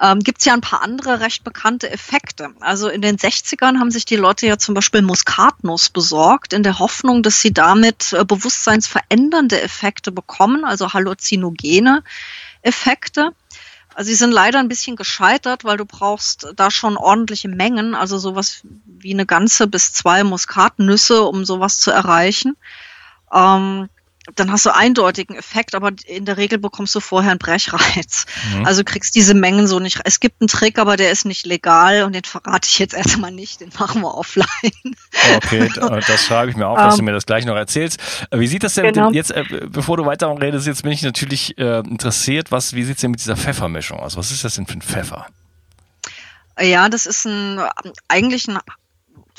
Ähm, 0.00 0.20
gibt 0.20 0.38
es 0.38 0.44
ja 0.44 0.54
ein 0.54 0.60
paar 0.60 0.82
andere 0.82 1.18
recht 1.18 1.42
bekannte 1.42 1.90
Effekte. 1.90 2.50
Also 2.60 2.88
in 2.88 3.02
den 3.02 3.16
60ern 3.16 3.80
haben 3.80 3.90
sich 3.90 4.04
die 4.04 4.16
Leute 4.16 4.46
ja 4.46 4.56
zum 4.56 4.74
Beispiel 4.74 5.02
Muskatnuss 5.02 5.90
besorgt, 5.90 6.52
in 6.52 6.62
der 6.62 6.78
Hoffnung, 6.78 7.24
dass 7.24 7.40
sie 7.40 7.52
damit 7.52 8.12
äh, 8.12 8.24
bewusstseinsverändernde 8.24 9.60
Effekte 9.60 10.12
bekommen, 10.12 10.64
also 10.64 10.92
Halluzinogene. 10.92 12.04
Effekte. 12.62 13.32
Also 13.94 14.10
sie 14.10 14.14
sind 14.14 14.30
leider 14.30 14.60
ein 14.60 14.68
bisschen 14.68 14.96
gescheitert, 14.96 15.64
weil 15.64 15.76
du 15.76 15.84
brauchst 15.84 16.52
da 16.54 16.70
schon 16.70 16.96
ordentliche 16.96 17.48
Mengen, 17.48 17.94
also 17.94 18.18
sowas 18.18 18.62
wie 18.86 19.12
eine 19.12 19.26
ganze 19.26 19.66
bis 19.66 19.92
zwei 19.92 20.22
Muskatnüsse, 20.22 21.24
um 21.24 21.44
sowas 21.44 21.80
zu 21.80 21.90
erreichen. 21.90 22.56
Ähm, 23.32 23.88
dann 24.34 24.52
hast 24.52 24.66
du 24.66 24.74
eindeutigen 24.74 25.36
Effekt, 25.36 25.74
aber 25.74 25.92
in 26.06 26.24
der 26.24 26.36
Regel 26.36 26.58
bekommst 26.58 26.94
du 26.94 27.00
vorher 27.00 27.30
einen 27.30 27.38
Brechreiz. 27.38 28.26
Mhm. 28.54 28.66
Also 28.66 28.84
kriegst 28.84 29.14
diese 29.14 29.34
Mengen 29.34 29.66
so 29.66 29.80
nicht. 29.80 30.00
Es 30.04 30.20
gibt 30.20 30.40
einen 30.40 30.48
Trick, 30.48 30.78
aber 30.78 30.96
der 30.96 31.10
ist 31.10 31.24
nicht 31.24 31.46
legal 31.46 32.02
und 32.02 32.14
den 32.14 32.24
verrate 32.24 32.68
ich 32.70 32.78
jetzt 32.78 32.94
erstmal 32.94 33.30
nicht, 33.32 33.60
den 33.60 33.70
machen 33.78 34.02
wir 34.02 34.14
offline. 34.14 34.46
Okay, 35.36 35.70
das 36.06 36.24
schreibe 36.24 36.50
ich 36.50 36.56
mir 36.56 36.66
auf, 36.66 36.78
dass 36.78 36.94
um, 36.94 36.98
du 36.98 37.02
ähm. 37.02 37.04
mir 37.06 37.12
das 37.12 37.26
gleich 37.26 37.44
noch 37.44 37.56
erzählst. 37.56 38.00
Wie 38.30 38.46
sieht 38.46 38.62
das 38.62 38.74
denn 38.74 38.92
genau. 38.92 39.10
jetzt, 39.10 39.30
äh, 39.30 39.44
bevor 39.68 39.96
du 39.96 40.06
weiter 40.06 40.28
redest, 40.40 40.66
jetzt 40.66 40.82
bin 40.82 40.92
ich 40.92 41.02
natürlich 41.02 41.56
äh, 41.58 41.80
interessiert, 41.80 42.50
was, 42.50 42.74
wie 42.74 42.84
sieht's 42.84 43.00
denn 43.00 43.10
mit 43.10 43.20
dieser 43.20 43.36
Pfeffermischung 43.36 43.98
aus? 43.98 44.16
Was 44.16 44.30
ist 44.30 44.44
das 44.44 44.54
denn 44.54 44.66
für 44.66 44.74
ein 44.74 44.82
Pfeffer? 44.82 45.26
Ja, 46.60 46.88
das 46.88 47.06
ist 47.06 47.24
ein 47.24 47.60
eigentlich 48.08 48.48
ein 48.48 48.58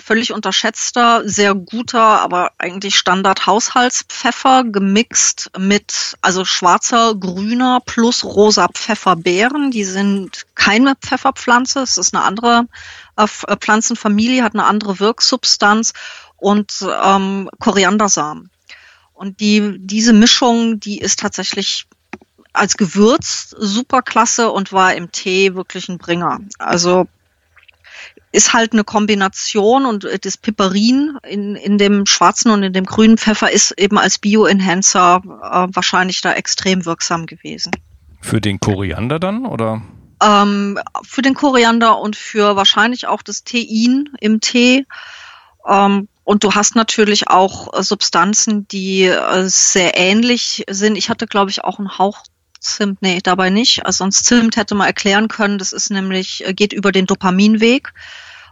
völlig 0.09 0.33
unterschätzter, 0.33 1.21
sehr 1.29 1.53
guter, 1.53 2.01
aber 2.01 2.53
eigentlich 2.57 2.97
Standard 2.97 3.45
Haushaltspfeffer 3.45 4.63
gemixt 4.63 5.51
mit 5.55 6.17
also 6.21 6.45
schwarzer, 6.45 7.13
grüner 7.13 7.79
plus 7.85 8.23
rosa 8.23 8.69
Pfefferbeeren. 8.73 9.69
Die 9.69 9.83
sind 9.83 10.47
keine 10.55 10.95
Pfefferpflanze, 10.95 11.81
es 11.81 11.99
ist 11.99 12.15
eine 12.15 12.23
andere 12.23 12.65
äh, 13.17 13.27
äh, 13.45 13.55
Pflanzenfamilie, 13.55 14.43
hat 14.43 14.55
eine 14.55 14.65
andere 14.65 14.99
Wirksubstanz 14.99 15.93
und 16.37 16.73
ähm, 17.03 17.47
Koriandersamen. 17.59 18.49
Und 19.13 19.39
die, 19.39 19.75
diese 19.77 20.13
Mischung, 20.13 20.79
die 20.79 20.97
ist 20.97 21.19
tatsächlich 21.19 21.85
als 22.51 22.77
Gewürz 22.77 23.55
super 23.59 24.01
klasse 24.01 24.49
und 24.49 24.73
war 24.73 24.95
im 24.95 25.11
Tee 25.11 25.53
wirklich 25.53 25.87
ein 25.87 25.99
Bringer. 25.99 26.39
Also 26.57 27.05
ist 28.31 28.53
halt 28.53 28.73
eine 28.73 28.83
Kombination 28.83 29.85
und 29.85 30.07
das 30.23 30.37
Piperin 30.37 31.17
in, 31.27 31.55
in 31.55 31.77
dem 31.77 32.05
schwarzen 32.05 32.51
und 32.51 32.63
in 32.63 32.73
dem 32.73 32.85
grünen 32.85 33.17
Pfeffer 33.17 33.51
ist 33.51 33.71
eben 33.71 33.97
als 33.97 34.19
Bio-Enhancer 34.19 35.21
äh, 35.25 35.67
wahrscheinlich 35.75 36.21
da 36.21 36.33
extrem 36.33 36.85
wirksam 36.85 37.25
gewesen. 37.25 37.71
Für 38.21 38.41
den 38.41 38.59
Koriander 38.59 39.19
dann 39.19 39.45
oder? 39.45 39.81
Ähm, 40.21 40.77
für 41.03 41.21
den 41.21 41.33
Koriander 41.33 41.99
und 41.99 42.15
für 42.15 42.55
wahrscheinlich 42.55 43.07
auch 43.07 43.21
das 43.21 43.43
Tein 43.43 44.09
im 44.19 44.41
Tee. 44.41 44.85
Ähm, 45.67 46.07
und 46.23 46.43
du 46.43 46.53
hast 46.53 46.75
natürlich 46.75 47.29
auch 47.29 47.73
äh, 47.73 47.81
Substanzen, 47.81 48.67
die 48.67 49.05
äh, 49.05 49.47
sehr 49.47 49.97
ähnlich 49.97 50.63
sind. 50.69 50.95
Ich 50.95 51.09
hatte, 51.09 51.25
glaube 51.25 51.49
ich, 51.49 51.63
auch 51.63 51.79
einen 51.79 51.97
Hauch 51.97 52.23
Zimt, 52.59 53.01
nee, 53.01 53.19
dabei 53.21 53.49
nicht. 53.49 53.85
Also 53.85 53.99
sonst 53.99 54.25
Zimt 54.25 54.57
hätte 54.57 54.75
man 54.75 54.87
erklären 54.87 55.27
können, 55.27 55.57
das 55.57 55.73
ist 55.73 55.89
nämlich, 55.91 56.45
äh, 56.45 56.53
geht 56.53 56.73
über 56.73 56.91
den 56.91 57.05
Dopaminweg 57.05 57.93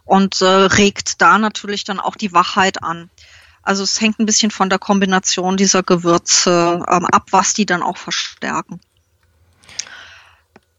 und 0.06 0.42
äh, 0.42 0.46
regt 0.46 1.22
da 1.22 1.38
natürlich 1.38 1.84
dann 1.84 2.00
auch 2.00 2.16
die 2.16 2.34
Wachheit 2.34 2.84
an. 2.84 3.10
Also 3.62 3.84
es 3.84 4.00
hängt 4.00 4.20
ein 4.20 4.26
bisschen 4.26 4.50
von 4.50 4.70
der 4.70 4.80
Kombination 4.80 5.58
dieser 5.58 5.84
Gewürze 5.84 6.82
ähm, 6.90 7.06
ab, 7.06 7.28
was 7.32 7.54
die 7.54 7.66
dann 7.66 7.84
auch 7.84 7.98
verstärken. 7.98 8.80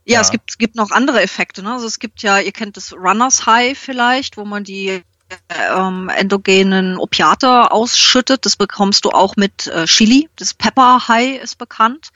Ja, 0.06 0.14
ja, 0.14 0.20
es 0.22 0.30
gibt, 0.30 0.58
gibt 0.58 0.74
noch 0.74 0.90
andere 0.90 1.20
Effekte. 1.20 1.62
Ne? 1.62 1.74
Also 1.74 1.86
es 1.86 1.98
gibt 1.98 2.22
ja, 2.22 2.38
ihr 2.38 2.52
kennt 2.52 2.78
das 2.78 2.94
Runners 2.94 3.44
High 3.44 3.78
vielleicht, 3.78 4.38
wo 4.38 4.46
man 4.46 4.64
die 4.64 5.02
ähm, 5.50 6.08
endogenen 6.08 6.96
Opiate 6.96 7.70
ausschüttet. 7.70 8.46
Das 8.46 8.56
bekommst 8.56 9.04
du 9.04 9.10
auch 9.10 9.36
mit 9.36 9.66
äh, 9.66 9.84
Chili. 9.84 10.30
Das 10.36 10.54
Pepper 10.54 11.08
High 11.08 11.42
ist 11.42 11.58
bekannt. 11.58 12.08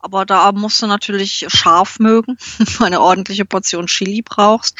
Aber 0.00 0.24
da 0.24 0.52
musst 0.52 0.80
du 0.80 0.86
natürlich 0.86 1.46
scharf 1.48 1.98
mögen, 1.98 2.38
eine 2.80 3.00
ordentliche 3.00 3.44
Portion 3.44 3.86
Chili 3.86 4.22
brauchst. 4.22 4.76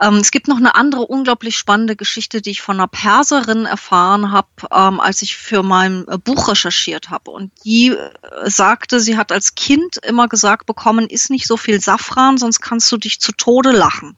Ähm, 0.00 0.16
es 0.16 0.30
gibt 0.30 0.48
noch 0.48 0.56
eine 0.56 0.74
andere 0.74 1.06
unglaublich 1.06 1.56
spannende 1.56 1.96
Geschichte, 1.96 2.40
die 2.40 2.50
ich 2.50 2.62
von 2.62 2.76
einer 2.76 2.88
Perserin 2.88 3.66
erfahren 3.66 4.32
habe, 4.32 4.48
ähm, 4.70 5.00
als 5.00 5.22
ich 5.22 5.36
für 5.36 5.62
mein 5.62 6.06
äh, 6.08 6.18
Buch 6.18 6.48
recherchiert 6.48 7.10
habe. 7.10 7.30
Und 7.30 7.52
die 7.64 7.88
äh, 7.88 8.10
sagte, 8.44 9.00
sie 9.00 9.16
hat 9.16 9.32
als 9.32 9.54
Kind 9.54 9.98
immer 9.98 10.28
gesagt 10.28 10.66
bekommen, 10.66 11.06
isst 11.06 11.30
nicht 11.30 11.46
so 11.46 11.56
viel 11.56 11.80
Safran, 11.80 12.38
sonst 12.38 12.60
kannst 12.60 12.90
du 12.92 12.96
dich 12.96 13.20
zu 13.20 13.32
Tode 13.32 13.72
lachen. 13.72 14.16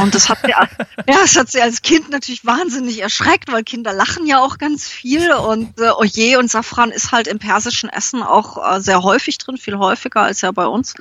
Und 0.00 0.14
das 0.14 0.28
hat 0.28 0.38
sie, 0.44 0.50
ja, 0.50 0.68
das 1.06 1.36
hat 1.36 1.50
sie 1.50 1.60
als 1.60 1.82
Kind 1.82 2.10
natürlich 2.10 2.44
wahnsinnig 2.44 3.00
erschreckt, 3.00 3.50
weil 3.52 3.64
Kinder 3.64 3.92
lachen 3.92 4.26
ja 4.26 4.40
auch 4.40 4.58
ganz 4.58 4.88
viel 4.88 5.32
und 5.32 5.78
äh, 5.80 5.90
Oje 5.90 6.38
und 6.38 6.50
Safran 6.50 6.90
ist 6.90 7.12
halt 7.12 7.26
im 7.26 7.38
persischen 7.38 7.88
Essen 7.88 8.22
auch 8.22 8.76
äh, 8.76 8.80
sehr 8.80 9.02
häufig 9.02 9.38
drin, 9.38 9.56
viel 9.56 9.78
häufiger 9.78 10.22
als 10.22 10.40
ja 10.40 10.50
bei 10.50 10.66
uns. 10.66 10.94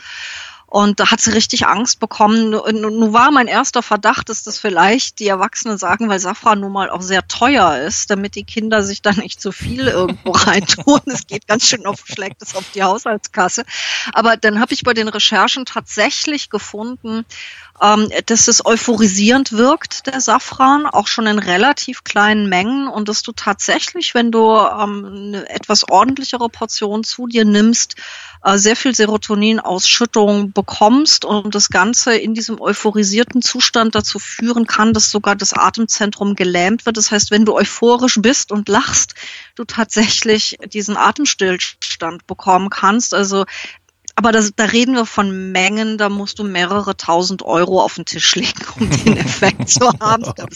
Und 0.74 1.00
da 1.00 1.12
hat 1.12 1.22
sie 1.22 1.30
richtig 1.30 1.68
Angst 1.68 2.00
bekommen. 2.00 2.50
Nun 2.50 3.14
war 3.14 3.30
mein 3.30 3.46
erster 3.46 3.84
Verdacht, 3.84 4.30
dass 4.30 4.42
das 4.42 4.58
vielleicht 4.58 5.20
die 5.20 5.28
Erwachsenen 5.28 5.78
sagen, 5.78 6.10
weil 6.10 6.20
Safran 6.20 6.62
nun 6.62 6.72
mal 6.72 6.90
auch 6.90 7.04
sehr 7.04 7.28
teuer 7.28 7.78
ist, 7.78 8.10
damit 8.10 8.34
die 8.34 8.44
Kinder 8.44 8.82
sich 8.82 9.04
da 9.04 9.12
nicht 9.12 9.40
zu 9.40 9.52
viel 9.52 9.88
irgendwo 9.88 10.32
reintun. 10.32 11.02
Es 11.06 11.28
geht 11.28 11.48
ganz 11.48 11.68
schön 11.68 11.86
auf, 11.86 12.02
schlägt 12.08 12.42
es 12.42 12.56
auf 12.56 12.66
die 12.74 12.82
Haushaltskasse. 12.82 13.66
Aber 14.14 14.36
dann 14.36 14.60
habe 14.60 14.74
ich 14.74 14.82
bei 14.82 14.96
den 14.96 15.10
Recherchen 15.10 15.66
tatsächlich 15.66 16.50
gefunden, 16.50 17.24
ähm, 17.84 18.10
dass 18.28 18.48
es 18.48 18.66
euphorisierend 18.66 19.52
wirkt, 19.52 20.08
der 20.08 20.22
Safran, 20.22 20.86
auch 20.86 21.08
schon 21.08 21.28
in 21.28 21.38
relativ 21.38 22.06
kleinen 22.06 22.48
Mengen 22.48 22.88
und 22.88 23.10
dass 23.10 23.24
du 23.24 23.34
tatsächlich, 23.34 24.16
wenn 24.16 24.32
du 24.32 24.56
ähm, 24.56 25.06
eine 25.06 25.50
etwas 25.50 25.90
ordentlichere 25.90 26.48
Portion 26.48 27.04
zu 27.04 27.28
dir 27.28 27.44
nimmst, 27.44 27.96
äh, 28.44 28.58
sehr 28.58 28.78
viel 28.78 28.96
Serotoninausschüttung 28.96 30.54
bekommst 30.54 31.26
und 31.26 31.56
das 31.56 31.70
Ganze 31.70 32.16
in 32.16 32.34
diesem 32.34 32.62
euphorisierten 32.62 33.42
Zustand 33.42 33.96
dazu 33.96 34.18
führen 34.18 34.66
kann, 34.66 34.94
dass 34.94 35.12
sogar 35.12 35.36
das 35.36 35.52
Atemzentrum 35.52 36.36
gelähmt 36.36 36.86
wird. 36.86 36.96
Das 36.96 37.12
heißt, 37.12 37.32
wenn 37.32 37.44
du 37.44 37.54
euphorisch 37.54 38.20
bist 38.22 38.54
und 38.54 38.70
lachst, 38.70 39.16
du 39.56 39.66
tatsächlich 39.66 40.58
diesen 40.74 40.96
Atemstillstand 40.96 42.28
bekommen 42.28 42.70
kannst. 42.70 43.14
Also 43.14 43.44
aber 44.16 44.32
das, 44.32 44.52
da 44.56 44.66
reden 44.66 44.96
wir 44.96 45.06
von 45.06 45.52
Mengen, 45.52 45.98
da 45.98 46.10
musst 46.10 46.40
du 46.40 46.44
mehrere 46.44 46.96
tausend 46.96 47.42
Euro 47.42 47.82
auf 47.82 47.96
den 47.96 48.06
Tisch 48.06 48.36
legen, 48.36 48.64
um 48.80 48.90
den 48.90 49.18
Effekt 49.18 49.70
zu 49.70 49.88
haben. 50.00 50.24
okay. 50.24 50.48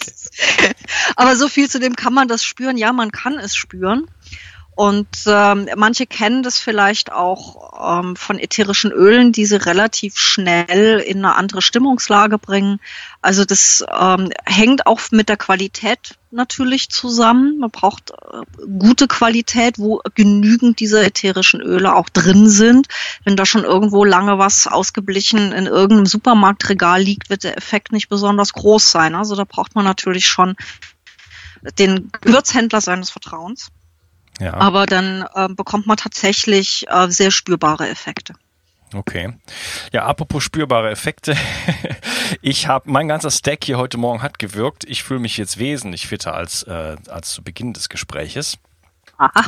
aber 1.15 1.35
so 1.35 1.47
viel 1.47 1.69
zu 1.69 1.79
dem 1.79 1.95
kann 1.95 2.13
man 2.13 2.27
das 2.27 2.43
spüren. 2.43 2.77
Ja, 2.77 2.93
man 2.93 3.11
kann 3.11 3.39
es 3.39 3.55
spüren. 3.55 4.07
Und 4.77 5.23
ähm, 5.25 5.67
manche 5.75 6.05
kennen 6.05 6.43
das 6.43 6.59
vielleicht 6.59 7.11
auch 7.11 7.99
ähm, 7.99 8.15
von 8.15 8.37
ätherischen 8.37 8.91
Ölen, 8.91 9.31
die 9.31 9.47
sie 9.47 9.55
relativ 9.55 10.19
schnell 10.19 10.99
in 10.99 11.17
eine 11.25 11.33
andere 11.33 11.63
Stimmungslage 11.63 12.37
bringen. 12.37 12.79
Also 13.23 13.43
das 13.43 13.83
ähm, 13.99 14.29
hängt 14.45 14.85
auch 14.85 15.01
mit 15.09 15.29
der 15.29 15.37
Qualität 15.37 16.19
natürlich 16.29 16.89
zusammen. 16.89 17.57
Man 17.57 17.71
braucht 17.71 18.11
äh, 18.11 18.67
gute 18.77 19.07
Qualität, 19.07 19.79
wo 19.79 19.99
genügend 20.13 20.79
dieser 20.79 21.03
ätherischen 21.03 21.59
Öle 21.59 21.95
auch 21.95 22.09
drin 22.09 22.47
sind. 22.47 22.87
Wenn 23.25 23.35
da 23.35 23.47
schon 23.47 23.63
irgendwo 23.63 24.05
lange 24.05 24.37
was 24.37 24.67
ausgeblichen 24.67 25.53
in 25.53 25.65
irgendeinem 25.65 26.05
Supermarktregal 26.05 27.01
liegt, 27.01 27.31
wird 27.31 27.45
der 27.45 27.57
Effekt 27.57 27.91
nicht 27.91 28.09
besonders 28.09 28.53
groß 28.53 28.91
sein. 28.91 29.15
Also 29.15 29.35
da 29.35 29.43
braucht 29.43 29.73
man 29.73 29.85
natürlich 29.85 30.27
schon 30.27 30.55
den 31.79 32.11
Gewürzhändler 32.21 32.79
seines 32.79 33.09
Vertrauens. 33.09 33.71
Ja. 34.39 34.53
Aber 34.53 34.85
dann 34.85 35.25
äh, 35.33 35.47
bekommt 35.49 35.87
man 35.87 35.97
tatsächlich 35.97 36.85
äh, 36.89 37.09
sehr 37.09 37.31
spürbare 37.31 37.87
Effekte. 37.89 38.33
Okay. 38.93 39.33
Ja, 39.91 40.05
apropos 40.05 40.43
spürbare 40.43 40.91
Effekte. 40.91 41.35
Ich 42.41 42.67
habe 42.67 42.91
mein 42.91 43.07
ganzer 43.07 43.31
Stack 43.31 43.63
hier 43.63 43.77
heute 43.77 43.97
Morgen 43.97 44.21
hat 44.21 44.37
gewirkt. 44.37 44.83
Ich 44.83 45.01
fühle 45.01 45.21
mich 45.21 45.37
jetzt 45.37 45.57
wesentlich 45.59 46.07
fitter 46.07 46.33
als 46.33 46.63
äh, 46.63 46.97
als 47.07 47.31
zu 47.31 47.41
Beginn 47.41 47.71
des 47.71 47.87
Gespräches. 47.87 48.57
Aha. 49.17 49.45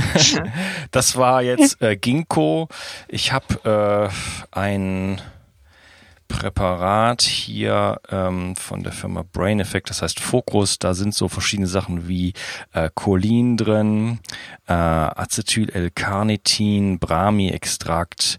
das 0.90 1.16
war 1.16 1.42
jetzt 1.42 1.82
äh, 1.82 1.96
Ginkgo. 1.96 2.68
Ich 3.06 3.32
habe 3.32 4.10
äh, 4.52 4.58
ein 4.58 5.20
Präparat 6.30 7.22
hier 7.22 8.00
ähm, 8.10 8.56
von 8.56 8.82
der 8.82 8.92
Firma 8.92 9.24
Brain 9.30 9.60
Effect, 9.60 9.90
das 9.90 10.00
heißt 10.00 10.20
Focus. 10.20 10.78
Da 10.78 10.94
sind 10.94 11.14
so 11.14 11.28
verschiedene 11.28 11.66
Sachen 11.66 12.08
wie 12.08 12.32
äh, 12.72 12.88
Cholin 12.94 13.56
drin, 13.56 14.20
äh, 14.66 14.72
Acetyl-L-Carnitin, 14.72 16.98
Brahmi-Extrakt 16.98 18.38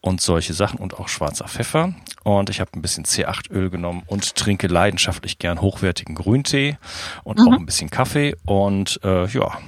und 0.00 0.20
solche 0.20 0.52
Sachen 0.52 0.78
und 0.78 0.98
auch 1.00 1.08
schwarzer 1.08 1.48
Pfeffer. 1.48 1.94
Und 2.22 2.50
ich 2.50 2.60
habe 2.60 2.70
ein 2.74 2.82
bisschen 2.82 3.04
C8-Öl 3.04 3.70
genommen 3.70 4.02
und 4.06 4.36
trinke 4.36 4.66
leidenschaftlich 4.66 5.38
gern 5.38 5.60
hochwertigen 5.60 6.14
Grüntee 6.14 6.76
und 7.24 7.38
mhm. 7.38 7.48
auch 7.48 7.58
ein 7.58 7.66
bisschen 7.66 7.90
Kaffee. 7.90 8.36
Und 8.44 9.00
äh, 9.02 9.26
ja, 9.26 9.58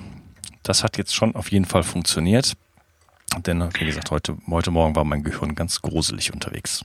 das 0.62 0.84
hat 0.84 0.98
jetzt 0.98 1.14
schon 1.14 1.34
auf 1.34 1.50
jeden 1.50 1.64
Fall 1.64 1.82
funktioniert. 1.82 2.54
Denn, 3.38 3.68
wie 3.78 3.86
gesagt, 3.86 4.10
heute, 4.10 4.36
heute 4.48 4.70
Morgen 4.70 4.94
war 4.94 5.04
mein 5.04 5.24
Gehirn 5.24 5.54
ganz 5.54 5.82
gruselig 5.82 6.32
unterwegs. 6.32 6.84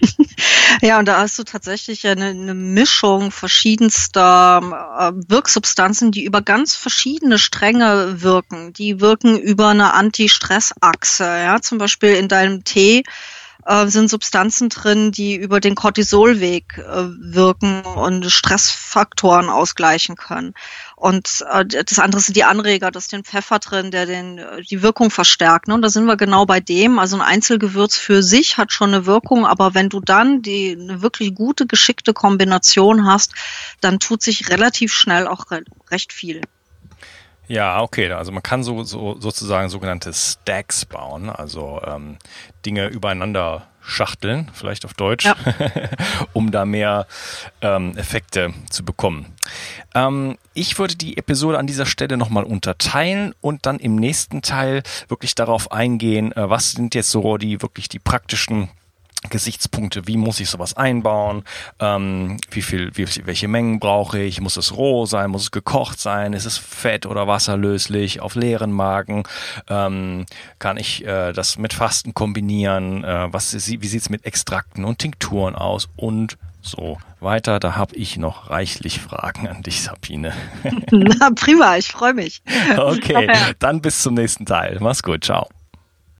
ja, 0.82 0.98
und 0.98 1.06
da 1.06 1.18
hast 1.18 1.38
du 1.38 1.44
tatsächlich 1.44 2.06
eine, 2.06 2.26
eine 2.26 2.54
Mischung 2.54 3.30
verschiedenster 3.30 4.60
äh, 4.98 5.12
Wirksubstanzen, 5.28 6.12
die 6.12 6.24
über 6.24 6.42
ganz 6.42 6.74
verschiedene 6.74 7.38
Stränge 7.38 8.22
wirken. 8.22 8.72
Die 8.72 9.00
wirken 9.00 9.38
über 9.38 9.68
eine 9.68 9.94
Anti-Stress-Achse. 9.94 11.24
Ja, 11.24 11.60
zum 11.60 11.78
Beispiel 11.78 12.14
in 12.14 12.28
deinem 12.28 12.64
Tee 12.64 13.04
äh, 13.66 13.86
sind 13.86 14.10
Substanzen 14.10 14.68
drin, 14.68 15.12
die 15.12 15.36
über 15.36 15.60
den 15.60 15.74
Cortisolweg 15.74 16.78
äh, 16.78 17.04
wirken 17.18 17.82
und 17.82 18.30
Stressfaktoren 18.30 19.48
ausgleichen 19.48 20.16
können. 20.16 20.54
Und 20.96 21.44
äh, 21.50 21.64
das 21.64 21.98
andere 21.98 22.20
sind 22.20 22.36
die 22.36 22.44
Anreger, 22.44 22.90
das 22.90 23.04
ist 23.04 23.12
den 23.12 23.24
Pfeffer 23.24 23.58
drin, 23.58 23.90
der 23.90 24.06
den, 24.06 24.38
äh, 24.38 24.62
die 24.62 24.82
Wirkung 24.82 25.10
verstärkt. 25.10 25.68
Ne? 25.68 25.74
Und 25.74 25.82
da 25.82 25.88
sind 25.88 26.04
wir 26.04 26.16
genau 26.16 26.46
bei 26.46 26.60
dem. 26.60 26.98
Also 26.98 27.16
ein 27.16 27.22
Einzelgewürz 27.22 27.96
für 27.96 28.22
sich 28.22 28.58
hat 28.58 28.72
schon 28.72 28.94
eine 28.94 29.06
Wirkung, 29.06 29.46
aber 29.46 29.74
wenn 29.74 29.88
du 29.88 30.00
dann 30.00 30.42
die 30.42 30.76
eine 30.78 31.02
wirklich 31.02 31.34
gute, 31.34 31.66
geschickte 31.66 32.12
Kombination 32.12 33.06
hast, 33.06 33.34
dann 33.80 33.98
tut 33.98 34.22
sich 34.22 34.48
relativ 34.48 34.92
schnell 34.92 35.26
auch 35.26 35.50
re 35.50 35.62
recht 35.90 36.12
viel. 36.12 36.42
Ja, 37.50 37.82
okay. 37.82 38.12
Also 38.12 38.30
man 38.30 38.44
kann 38.44 38.62
so, 38.62 38.84
so 38.84 39.16
sozusagen 39.18 39.68
sogenannte 39.68 40.12
Stacks 40.12 40.84
bauen, 40.84 41.28
also 41.28 41.82
ähm, 41.84 42.16
Dinge 42.64 42.86
übereinander 42.86 43.66
schachteln, 43.80 44.48
vielleicht 44.54 44.84
auf 44.84 44.94
Deutsch, 44.94 45.24
ja. 45.24 45.34
um 46.32 46.52
da 46.52 46.64
mehr 46.64 47.08
ähm, 47.60 47.96
Effekte 47.96 48.54
zu 48.70 48.84
bekommen. 48.84 49.34
Ähm, 49.96 50.38
ich 50.54 50.78
würde 50.78 50.94
die 50.94 51.16
Episode 51.16 51.58
an 51.58 51.66
dieser 51.66 51.86
Stelle 51.86 52.16
nochmal 52.16 52.44
unterteilen 52.44 53.34
und 53.40 53.66
dann 53.66 53.80
im 53.80 53.96
nächsten 53.96 54.42
Teil 54.42 54.84
wirklich 55.08 55.34
darauf 55.34 55.72
eingehen, 55.72 56.30
äh, 56.30 56.48
was 56.48 56.70
sind 56.70 56.94
jetzt 56.94 57.10
so 57.10 57.36
die 57.36 57.62
wirklich 57.62 57.88
die 57.88 57.98
praktischen 57.98 58.68
Gesichtspunkte, 59.28 60.06
wie 60.06 60.16
muss 60.16 60.40
ich 60.40 60.48
sowas 60.48 60.76
einbauen, 60.76 61.44
ähm, 61.78 62.38
wie 62.50 62.62
viel, 62.62 62.90
wie, 62.94 63.06
welche 63.26 63.48
Mengen 63.48 63.78
brauche 63.78 64.18
ich, 64.18 64.40
muss 64.40 64.56
es 64.56 64.76
roh 64.76 65.04
sein, 65.04 65.30
muss 65.30 65.42
es 65.42 65.50
gekocht 65.50 66.00
sein, 66.00 66.32
ist 66.32 66.46
es 66.46 66.56
fett 66.56 67.04
oder 67.04 67.26
wasserlöslich, 67.26 68.20
auf 68.20 68.34
leeren 68.34 68.72
Magen, 68.72 69.24
ähm, 69.68 70.24
kann 70.58 70.78
ich 70.78 71.04
äh, 71.04 71.32
das 71.32 71.58
mit 71.58 71.74
Fasten 71.74 72.14
kombinieren, 72.14 73.04
äh, 73.04 73.32
was, 73.32 73.52
wie 73.54 73.86
sieht's 73.86 74.08
mit 74.08 74.24
Extrakten 74.24 74.84
und 74.84 74.98
Tinkturen 74.98 75.54
aus 75.54 75.88
und 75.96 76.38
so 76.62 76.98
weiter. 77.20 77.60
Da 77.60 77.76
habe 77.76 77.96
ich 77.96 78.16
noch 78.16 78.50
reichlich 78.50 79.00
Fragen 79.00 79.48
an 79.48 79.62
dich, 79.62 79.82
Sabine. 79.82 80.32
Na 80.90 81.30
prima, 81.34 81.76
ich 81.76 81.88
freue 81.88 82.14
mich. 82.14 82.42
Okay, 82.76 83.30
dann 83.58 83.80
bis 83.80 84.00
zum 84.00 84.14
nächsten 84.14 84.46
Teil. 84.46 84.78
Mach's 84.80 85.02
gut, 85.02 85.24
ciao. 85.24 85.48